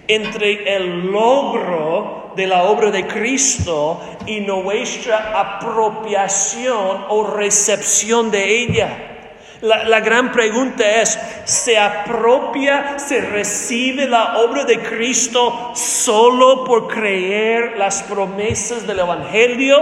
entre 0.08 0.76
el 0.76 1.10
logro 1.10 2.32
de 2.36 2.46
la 2.46 2.64
obra 2.64 2.90
de 2.90 3.06
Cristo 3.06 4.00
y 4.26 4.40
nuestra 4.40 5.38
apropiación 5.38 7.04
o 7.08 7.26
recepción 7.26 8.30
de 8.30 8.62
ella. 8.62 9.08
La, 9.60 10.00
gran 10.00 10.32
pregunta 10.32 11.00
es, 11.00 11.16
¿se 11.44 11.78
apropia, 11.78 12.98
se 12.98 13.20
recibe 13.20 14.08
la 14.08 14.38
obra 14.38 14.64
de 14.64 14.80
Cristo 14.80 15.70
solo 15.76 16.64
por 16.64 16.88
creer 16.88 17.78
las 17.78 18.02
promesas 18.02 18.88
del 18.88 18.98
Evangelio 18.98 19.78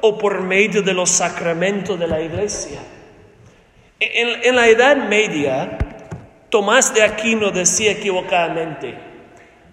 o 0.00 0.16
por 0.16 0.42
medio 0.42 0.82
de 0.82 0.94
los 0.94 1.10
sacramentos 1.10 1.98
de 1.98 2.06
la 2.06 2.20
iglesia? 2.20 2.78
En, 3.98 4.44
en 4.44 4.54
la 4.54 4.68
Edad 4.68 4.96
Media, 4.96 5.76
Tomás 6.48 6.94
de 6.94 7.02
Aquino 7.02 7.50
decía 7.50 7.90
equivocadamente, 7.90 9.09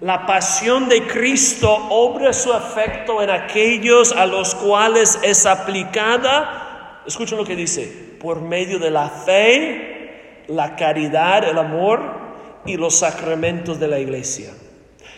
la 0.01 0.25
pasión 0.25 0.89
de 0.89 1.07
Cristo 1.07 1.69
obra 1.89 2.31
su 2.31 2.53
efecto 2.53 3.21
en 3.21 3.29
aquellos 3.29 4.11
a 4.11 4.25
los 4.25 4.53
cuales 4.53 5.19
es 5.23 5.45
aplicada, 5.45 7.01
escuchen 7.05 7.37
lo 7.37 7.45
que 7.45 7.55
dice, 7.55 8.17
por 8.19 8.41
medio 8.41 8.77
de 8.77 8.91
la 8.91 9.09
fe, 9.09 10.43
la 10.47 10.75
caridad, 10.75 11.43
el 11.43 11.57
amor 11.57 12.01
y 12.65 12.77
los 12.77 12.99
sacramentos 12.99 13.79
de 13.79 13.87
la 13.87 13.99
iglesia. 13.99 14.51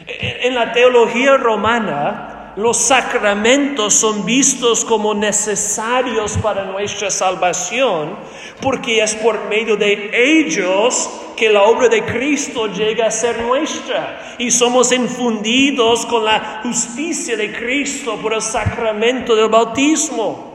En 0.07 0.55
la 0.55 0.71
teología 0.71 1.35
romana, 1.35 2.38
los 2.59 2.75
sacramentos 2.75 3.93
son 3.93 4.25
vistos 4.25 4.83
como 4.83 5.13
necesarios 5.13 6.37
para 6.37 6.65
nuestra 6.65 7.09
salvación, 7.09 8.17
porque 8.61 9.01
es 9.01 9.15
por 9.15 9.47
medio 9.47 9.77
de 9.77 10.11
ellos 10.13 11.09
que 11.37 11.49
la 11.49 11.63
obra 11.63 11.87
de 11.87 12.03
Cristo 12.03 12.67
llega 12.67 13.07
a 13.07 13.11
ser 13.11 13.41
nuestra 13.43 14.35
y 14.37 14.51
somos 14.51 14.91
infundidos 14.91 16.05
con 16.05 16.25
la 16.25 16.59
justicia 16.61 17.37
de 17.37 17.53
Cristo 17.53 18.17
por 18.21 18.33
el 18.33 18.41
sacramento 18.41 19.37
del 19.37 19.47
bautismo. 19.47 20.49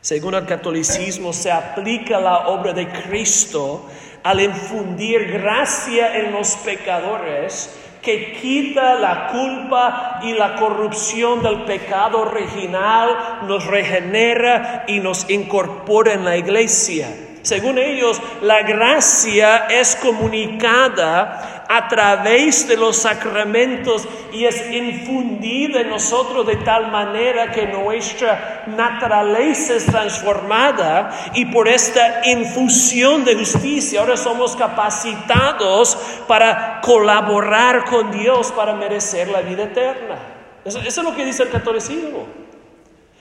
Según 0.00 0.34
el 0.34 0.46
catolicismo, 0.46 1.32
se 1.32 1.52
aplica 1.52 2.18
la 2.18 2.48
obra 2.48 2.72
de 2.72 2.88
Cristo 2.88 3.86
al 4.24 4.40
infundir 4.40 5.30
gracia 5.30 6.16
en 6.16 6.32
los 6.32 6.56
pecadores 6.56 7.70
que 8.08 8.32
quita 8.32 8.94
la 8.94 9.26
culpa 9.26 10.18
y 10.22 10.32
la 10.32 10.56
corrupción 10.56 11.42
del 11.42 11.64
pecado 11.64 12.22
original, 12.22 13.42
nos 13.46 13.66
regenera 13.66 14.86
y 14.88 15.00
nos 15.00 15.28
incorpora 15.28 16.14
en 16.14 16.24
la 16.24 16.38
iglesia. 16.38 17.27
Según 17.48 17.78
ellos, 17.78 18.20
la 18.42 18.60
gracia 18.60 19.68
es 19.70 19.96
comunicada 19.96 21.64
a 21.66 21.88
través 21.88 22.68
de 22.68 22.76
los 22.76 22.98
sacramentos 22.98 24.06
y 24.34 24.44
es 24.44 24.70
infundida 24.70 25.80
en 25.80 25.88
nosotros 25.88 26.46
de 26.46 26.56
tal 26.56 26.90
manera 26.92 27.50
que 27.50 27.66
nuestra 27.68 28.64
naturaleza 28.66 29.76
es 29.76 29.86
transformada 29.86 31.30
y 31.32 31.46
por 31.46 31.68
esta 31.68 32.20
infusión 32.26 33.24
de 33.24 33.36
justicia 33.36 34.00
ahora 34.00 34.18
somos 34.18 34.54
capacitados 34.54 35.96
para 36.28 36.82
colaborar 36.82 37.86
con 37.86 38.10
Dios 38.10 38.52
para 38.52 38.74
merecer 38.74 39.28
la 39.28 39.40
vida 39.40 39.62
eterna. 39.62 40.18
Eso, 40.66 40.80
es 40.80 40.96
lo 40.98 41.16
que 41.16 41.24
dice 41.24 41.44
el 41.44 41.48
catolicismo. 41.48 42.26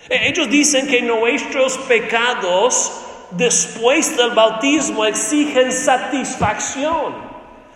E, 0.10 0.28
Ellos 0.28 0.50
dicen 0.50 0.86
que 0.86 1.02
nuestros 1.02 1.78
pecados 1.78 3.07
después 3.32 4.16
del 4.16 4.32
bautismo 4.32 5.06
exigen 5.06 5.72
satisfacción, 5.72 7.16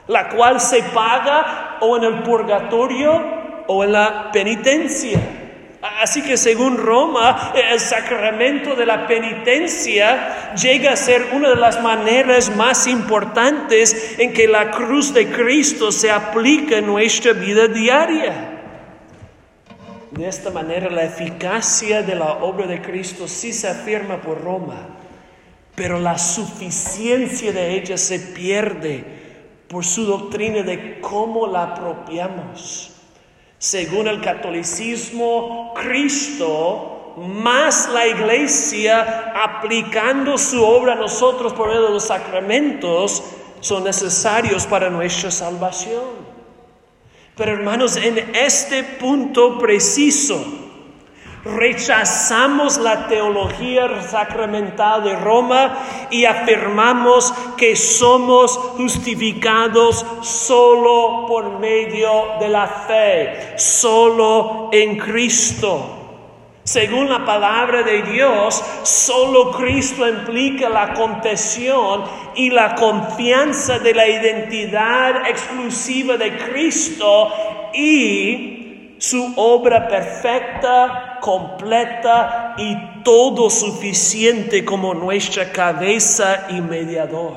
la 0.08 0.30
cual 0.30 0.60
se 0.60 0.84
paga 0.84 1.78
o 1.82 1.97
en 1.97 2.04
el 2.04 2.24
purgatorio 2.24 3.22
o 3.68 3.84
en 3.84 3.91
la 3.91 4.32
penitencia. 4.32 5.20
Así 5.82 6.22
que 6.22 6.38
según 6.38 6.78
Roma, 6.78 7.54
el 7.56 7.80
sacramento 7.80 8.76
de 8.76 8.86
la 8.86 9.08
penitencia 9.08 10.54
llega 10.54 10.91
a 10.91 10.95
ser 10.95 11.30
una 11.34 11.49
de 11.49 11.56
las 11.56 11.82
maneras 11.82 12.56
más 12.56 12.86
importantes 12.86 14.16
en 14.20 14.32
que 14.32 14.47
la 14.47 14.70
cruz 14.70 15.12
de 15.12 15.32
Cristo 15.32 15.91
se 15.91 16.12
aplica 16.12 16.78
en 16.78 16.86
nuestra 16.86 17.34
vida 17.34 17.68
diaria. 17.68 18.60
De 20.12 20.28
esta 20.28 20.52
manera 20.52 20.89
la 20.91 21.04
eficacia 21.04 22.04
de 22.04 22.16
la 22.16 22.34
obra 22.34 22.68
de 22.68 22.82
Cristo 22.82 23.28
sí 23.28 23.52
se 23.52 23.68
afirma 23.68 24.18
por 24.18 24.43
Roma, 24.43 25.01
pero 25.82 25.99
la 25.99 26.19
suficiencia 26.19 27.51
de 27.51 27.73
ella 27.75 27.97
se 27.97 28.19
pierde 28.19 29.03
por 29.67 29.84
su 29.84 30.05
doctrina 30.05 30.61
de 30.61 31.01
cómo 31.01 31.47
la 31.47 31.63
apropiamos. 31.63 32.91
Según 33.57 34.07
el 34.07 34.21
catolicismo, 34.21 35.73
Cristo 35.73 37.15
más 37.17 37.89
la 37.91 38.05
iglesia 38.05 39.34
aplicando 39.36 40.38
su 40.38 40.63
obra 40.63 40.93
a 40.93 40.97
nosotros 40.97 41.51
por 41.53 41.69
medio 41.69 41.88
de 41.88 41.93
los 41.93 42.05
sacramentos 42.05 43.23
son 43.59 43.84
necesarios 43.84 44.67
para 44.67 44.91
nuestra 44.91 45.32
salvación. 45.32 46.29
Pero 47.36 47.53
hermanos, 47.53 47.97
en 47.97 48.19
este 48.36 48.84
punto 48.84 49.57
preciso, 49.57 50.45
rechazamos 51.43 52.77
la 52.77 53.07
teología 53.07 54.01
sacramental 54.03 55.03
de 55.03 55.15
Roma 55.15 55.77
y 56.09 56.25
afirmamos 56.25 57.33
que 57.57 57.75
somos 57.75 58.57
justificados 58.77 60.05
solo 60.21 61.25
por 61.27 61.59
medio 61.59 62.37
de 62.39 62.49
la 62.49 62.67
fe, 62.67 63.57
solo 63.57 64.69
en 64.71 64.97
Cristo. 64.97 65.97
Según 66.63 67.09
la 67.09 67.25
palabra 67.25 67.81
de 67.81 68.03
Dios, 68.03 68.63
solo 68.83 69.51
Cristo 69.51 70.07
implica 70.07 70.69
la 70.69 70.93
confesión 70.93 72.03
y 72.35 72.51
la 72.51 72.75
confianza 72.75 73.79
de 73.79 73.95
la 73.95 74.07
identidad 74.07 75.27
exclusiva 75.27 76.17
de 76.17 76.37
Cristo 76.37 77.33
y 77.73 78.61
su 79.02 79.34
obra 79.36 79.88
perfecta, 79.88 81.18
completa 81.20 82.54
y 82.56 83.02
todo 83.04 83.49
suficiente 83.49 84.64
como 84.64 84.93
nuestra 84.93 85.52
cabeza 85.52 86.45
y 86.49 86.62
mediador. 86.62 87.34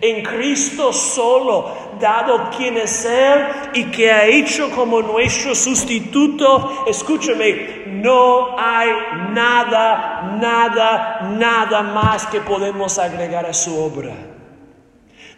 En 0.00 0.24
Cristo 0.24 0.92
solo, 0.92 1.92
dado 2.00 2.50
quien 2.50 2.76
es 2.76 3.04
Él 3.04 3.46
y 3.72 3.84
que 3.84 4.10
ha 4.10 4.26
hecho 4.26 4.68
como 4.72 5.00
nuestro 5.00 5.54
sustituto, 5.54 6.86
escúchame, 6.88 7.84
no 7.86 8.58
hay 8.58 8.88
nada, 9.30 10.38
nada, 10.40 11.20
nada 11.38 11.82
más 11.82 12.26
que 12.26 12.40
podemos 12.40 12.98
agregar 12.98 13.46
a 13.46 13.54
su 13.54 13.78
obra. 13.78 14.37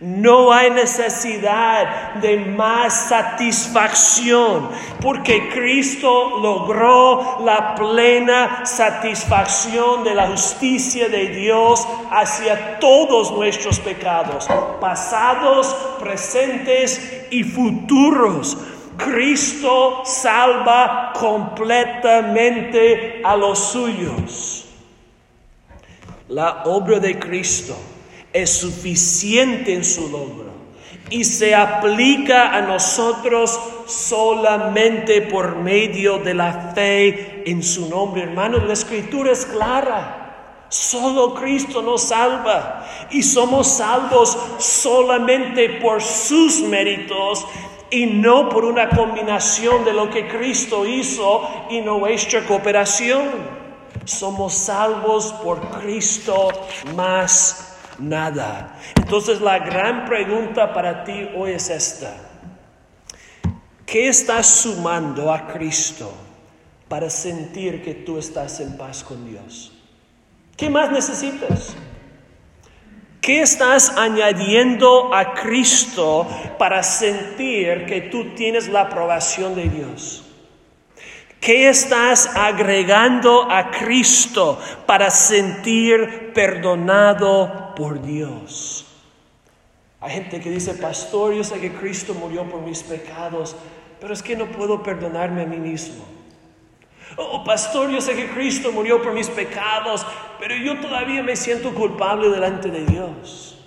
No 0.00 0.50
hay 0.50 0.70
necesidad 0.70 2.14
de 2.14 2.38
más 2.38 3.08
satisfacción, 3.10 4.70
porque 5.02 5.50
Cristo 5.50 6.38
logró 6.40 7.40
la 7.44 7.74
plena 7.74 8.64
satisfacción 8.64 10.02
de 10.02 10.14
la 10.14 10.28
justicia 10.28 11.10
de 11.10 11.26
Dios 11.26 11.86
hacia 12.10 12.78
todos 12.78 13.30
nuestros 13.32 13.78
pecados, 13.78 14.48
pasados, 14.80 15.66
presentes 16.00 17.26
y 17.30 17.44
futuros. 17.44 18.56
Cristo 18.96 20.00
salva 20.06 21.12
completamente 21.12 23.20
a 23.22 23.36
los 23.36 23.58
suyos. 23.58 24.64
La 26.28 26.62
obra 26.64 26.98
de 27.00 27.18
Cristo 27.18 27.76
es 28.32 28.50
suficiente 28.50 29.74
en 29.74 29.84
su 29.84 30.08
logro 30.08 30.50
y 31.10 31.24
se 31.24 31.54
aplica 31.54 32.54
a 32.54 32.62
nosotros 32.62 33.58
solamente 33.86 35.22
por 35.22 35.56
medio 35.56 36.18
de 36.18 36.34
la 36.34 36.72
fe 36.74 37.42
en 37.46 37.62
su 37.62 37.88
nombre. 37.88 38.22
Hermanos, 38.22 38.62
la 38.64 38.72
escritura 38.72 39.32
es 39.32 39.44
clara. 39.44 40.16
Solo 40.68 41.34
Cristo 41.34 41.82
nos 41.82 42.02
salva 42.04 42.86
y 43.10 43.24
somos 43.24 43.66
salvos 43.66 44.38
solamente 44.58 45.68
por 45.80 46.00
sus 46.00 46.60
méritos 46.60 47.44
y 47.90 48.06
no 48.06 48.48
por 48.48 48.64
una 48.64 48.88
combinación 48.88 49.84
de 49.84 49.92
lo 49.92 50.08
que 50.10 50.28
Cristo 50.28 50.86
hizo 50.86 51.66
y 51.70 51.80
nuestra 51.80 52.46
cooperación. 52.46 53.22
Somos 54.04 54.54
salvos 54.54 55.32
por 55.42 55.60
Cristo 55.80 56.50
más 56.94 57.69
nada. 58.00 58.76
Entonces 58.96 59.40
la 59.40 59.58
gran 59.58 60.04
pregunta 60.06 60.72
para 60.72 61.04
ti 61.04 61.28
hoy 61.36 61.52
es 61.52 61.70
esta. 61.70 62.14
¿Qué 63.86 64.08
estás 64.08 64.46
sumando 64.46 65.32
a 65.32 65.48
Cristo 65.48 66.12
para 66.88 67.10
sentir 67.10 67.82
que 67.82 67.94
tú 67.94 68.18
estás 68.18 68.60
en 68.60 68.76
paz 68.76 69.02
con 69.02 69.28
Dios? 69.28 69.72
¿Qué 70.56 70.70
más 70.70 70.90
necesitas? 70.90 71.74
¿Qué 73.20 73.42
estás 73.42 73.96
añadiendo 73.96 75.14
a 75.14 75.34
Cristo 75.34 76.26
para 76.58 76.82
sentir 76.82 77.84
que 77.86 78.08
tú 78.10 78.34
tienes 78.34 78.68
la 78.68 78.82
aprobación 78.82 79.54
de 79.54 79.68
Dios? 79.68 80.24
¿Qué 81.40 81.68
estás 81.68 82.36
agregando 82.36 83.50
a 83.50 83.70
Cristo 83.70 84.60
para 84.86 85.10
sentir 85.10 86.32
perdonado 86.34 87.69
por 87.80 88.02
Dios? 88.02 88.84
Hay 90.00 90.10
gente 90.10 90.38
que 90.38 90.50
dice, 90.50 90.74
pastor, 90.74 91.32
yo 91.32 91.42
sé 91.42 91.58
que 91.58 91.72
Cristo 91.72 92.12
murió 92.12 92.44
por 92.44 92.60
mis 92.60 92.82
pecados, 92.82 93.56
pero 93.98 94.12
es 94.12 94.22
que 94.22 94.36
no 94.36 94.46
puedo 94.46 94.82
perdonarme 94.82 95.42
a 95.42 95.46
mí 95.46 95.56
mismo. 95.56 96.04
Oh, 97.16 97.42
pastor, 97.42 97.90
yo 97.90 98.02
sé 98.02 98.14
que 98.14 98.28
Cristo 98.28 98.70
murió 98.70 99.02
por 99.02 99.14
mis 99.14 99.28
pecados, 99.28 100.06
pero 100.38 100.54
yo 100.56 100.78
todavía 100.80 101.22
me 101.22 101.36
siento 101.36 101.74
culpable 101.74 102.28
delante 102.28 102.70
de 102.70 102.84
Dios. 102.84 103.58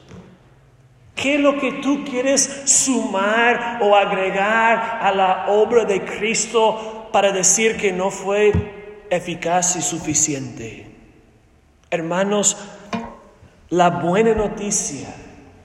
¿Qué 1.16 1.36
es 1.36 1.41
lo 1.41 1.59
que 1.59 1.72
tú 1.74 2.03
quieres 2.05 2.64
sumar 2.66 3.80
o 3.82 3.95
agregar 3.95 4.99
a 5.01 5.11
la 5.11 5.45
obra 5.47 5.86
de 5.86 6.05
Cristo 6.05 7.09
para 7.11 7.32
decir 7.32 7.78
que 7.78 7.91
no 7.91 8.09
fue 8.11 8.51
eficaz 9.16 9.76
y 9.76 9.82
suficiente. 9.82 10.88
Hermanos, 11.91 12.57
la 13.74 13.89
buena 13.89 14.36
noticia 14.36 15.15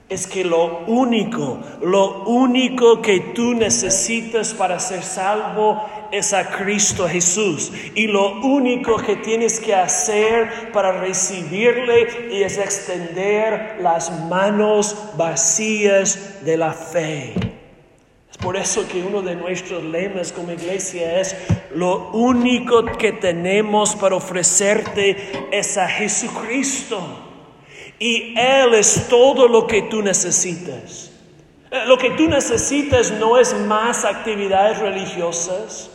es 0.09 0.25
que 0.25 0.43
lo 0.43 0.79
único, 0.87 1.59
lo 1.83 2.23
único 2.23 3.03
que 3.03 3.19
tú 3.35 3.53
necesitas 3.53 4.55
para 4.55 4.79
ser 4.79 5.03
salvo 5.03 5.79
es 6.11 6.33
a 6.33 6.49
Cristo 6.49 7.07
Jesús. 7.07 7.71
Y 7.93 8.07
lo 8.07 8.41
único 8.41 8.97
que 8.97 9.17
tienes 9.17 9.59
que 9.59 9.75
hacer 9.75 10.71
para 10.73 10.99
recibirle 10.99 12.07
es 12.43 12.57
extender 12.57 13.77
las 13.79 14.25
manos 14.27 14.97
vacías 15.15 16.43
de 16.43 16.57
la 16.57 16.73
fe. 16.73 17.35
Por 18.41 18.57
eso 18.57 18.87
que 18.87 19.03
uno 19.03 19.21
de 19.21 19.35
nuestros 19.35 19.83
lemas 19.83 20.31
como 20.31 20.51
iglesia 20.51 21.19
es, 21.19 21.35
lo 21.75 22.09
único 22.13 22.85
que 22.85 23.11
tenemos 23.11 23.95
para 23.95 24.15
ofrecerte 24.15 25.15
es 25.51 25.77
a 25.77 25.87
Jesucristo. 25.87 27.28
Y 27.99 28.33
Él 28.37 28.73
es 28.75 29.07
todo 29.09 29.47
lo 29.47 29.67
que 29.67 29.83
tú 29.83 30.01
necesitas. 30.01 31.11
Eh, 31.69 31.85
lo 31.85 31.97
que 31.97 32.11
tú 32.11 32.27
necesitas 32.27 33.11
no 33.11 33.37
es 33.37 33.53
más 33.53 34.05
actividades 34.05 34.79
religiosas. 34.79 35.91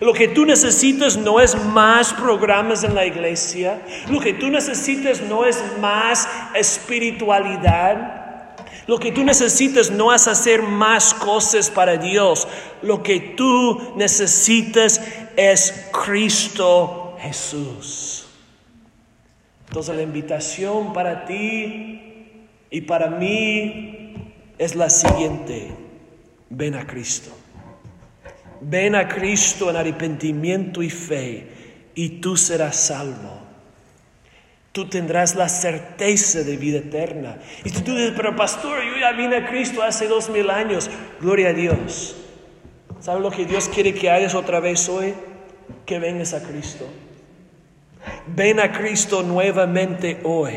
Lo 0.00 0.12
que 0.12 0.28
tú 0.28 0.44
necesitas 0.44 1.16
no 1.16 1.40
es 1.40 1.54
más 1.66 2.12
programas 2.14 2.82
en 2.82 2.94
la 2.94 3.06
iglesia. 3.06 3.80
Lo 4.08 4.18
que 4.20 4.32
tú 4.32 4.48
necesitas 4.48 5.20
no 5.20 5.44
es 5.44 5.62
más 5.80 6.28
espiritualidad. 6.54 8.24
Lo 8.86 8.98
que 8.98 9.12
tú 9.12 9.22
necesitas 9.22 9.90
no 9.90 10.12
es 10.12 10.26
hacer 10.26 10.62
más 10.62 11.14
cosas 11.14 11.70
para 11.70 11.96
Dios. 11.96 12.48
Lo 12.82 13.02
que 13.02 13.20
tú 13.36 13.94
necesitas 13.96 15.00
es 15.36 15.88
Cristo 15.92 17.16
Jesús. 17.20 18.23
Entonces 19.74 19.96
la 19.96 20.02
invitación 20.02 20.92
para 20.92 21.24
ti 21.24 22.46
y 22.70 22.80
para 22.82 23.08
mí 23.08 24.14
es 24.56 24.76
la 24.76 24.88
siguiente. 24.88 25.72
Ven 26.48 26.76
a 26.76 26.86
Cristo. 26.86 27.32
Ven 28.60 28.94
a 28.94 29.08
Cristo 29.08 29.70
en 29.70 29.74
arrepentimiento 29.74 30.80
y 30.80 30.90
fe 30.90 31.48
y 31.92 32.20
tú 32.20 32.36
serás 32.36 32.76
salvo. 32.76 33.40
Tú 34.70 34.88
tendrás 34.88 35.34
la 35.34 35.48
certeza 35.48 36.44
de 36.44 36.56
vida 36.56 36.78
eterna. 36.78 37.38
Y 37.64 37.70
tú 37.70 37.96
dices, 37.96 38.12
pero 38.16 38.36
pastor, 38.36 38.78
yo 38.80 38.96
ya 39.00 39.10
vine 39.10 39.38
a 39.38 39.48
Cristo 39.48 39.82
hace 39.82 40.06
dos 40.06 40.30
mil 40.30 40.50
años. 40.50 40.88
Gloria 41.20 41.48
a 41.48 41.52
Dios. 41.52 42.14
¿Sabes 43.00 43.20
lo 43.20 43.32
que 43.32 43.44
Dios 43.44 43.68
quiere 43.68 43.92
que 43.92 44.08
hagas 44.08 44.36
otra 44.36 44.60
vez 44.60 44.88
hoy? 44.88 45.14
Que 45.84 45.98
vengas 45.98 46.32
a 46.32 46.44
Cristo. 46.44 46.86
Ven 48.26 48.60
a 48.60 48.72
Cristo 48.72 49.22
nuevamente 49.22 50.20
hoy. 50.24 50.54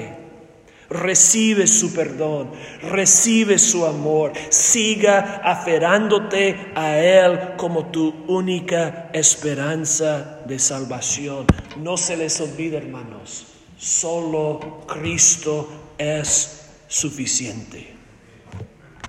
Recibe 0.90 1.68
su 1.68 1.94
perdón, 1.94 2.52
recibe 2.82 3.60
su 3.60 3.86
amor, 3.86 4.32
siga 4.50 5.42
aferrándote 5.44 6.72
a 6.76 6.98
Él 6.98 7.40
como 7.58 7.88
tu 7.88 8.24
única 8.28 9.10
esperanza 9.12 10.40
de 10.46 10.58
salvación. 10.60 11.46
No 11.76 11.98
se 11.98 12.16
les 12.16 12.40
olvide, 12.40 12.78
hermanos, 12.78 13.48
solo 13.78 14.86
Cristo 14.88 15.68
es 15.98 16.70
suficiente. 16.88 17.97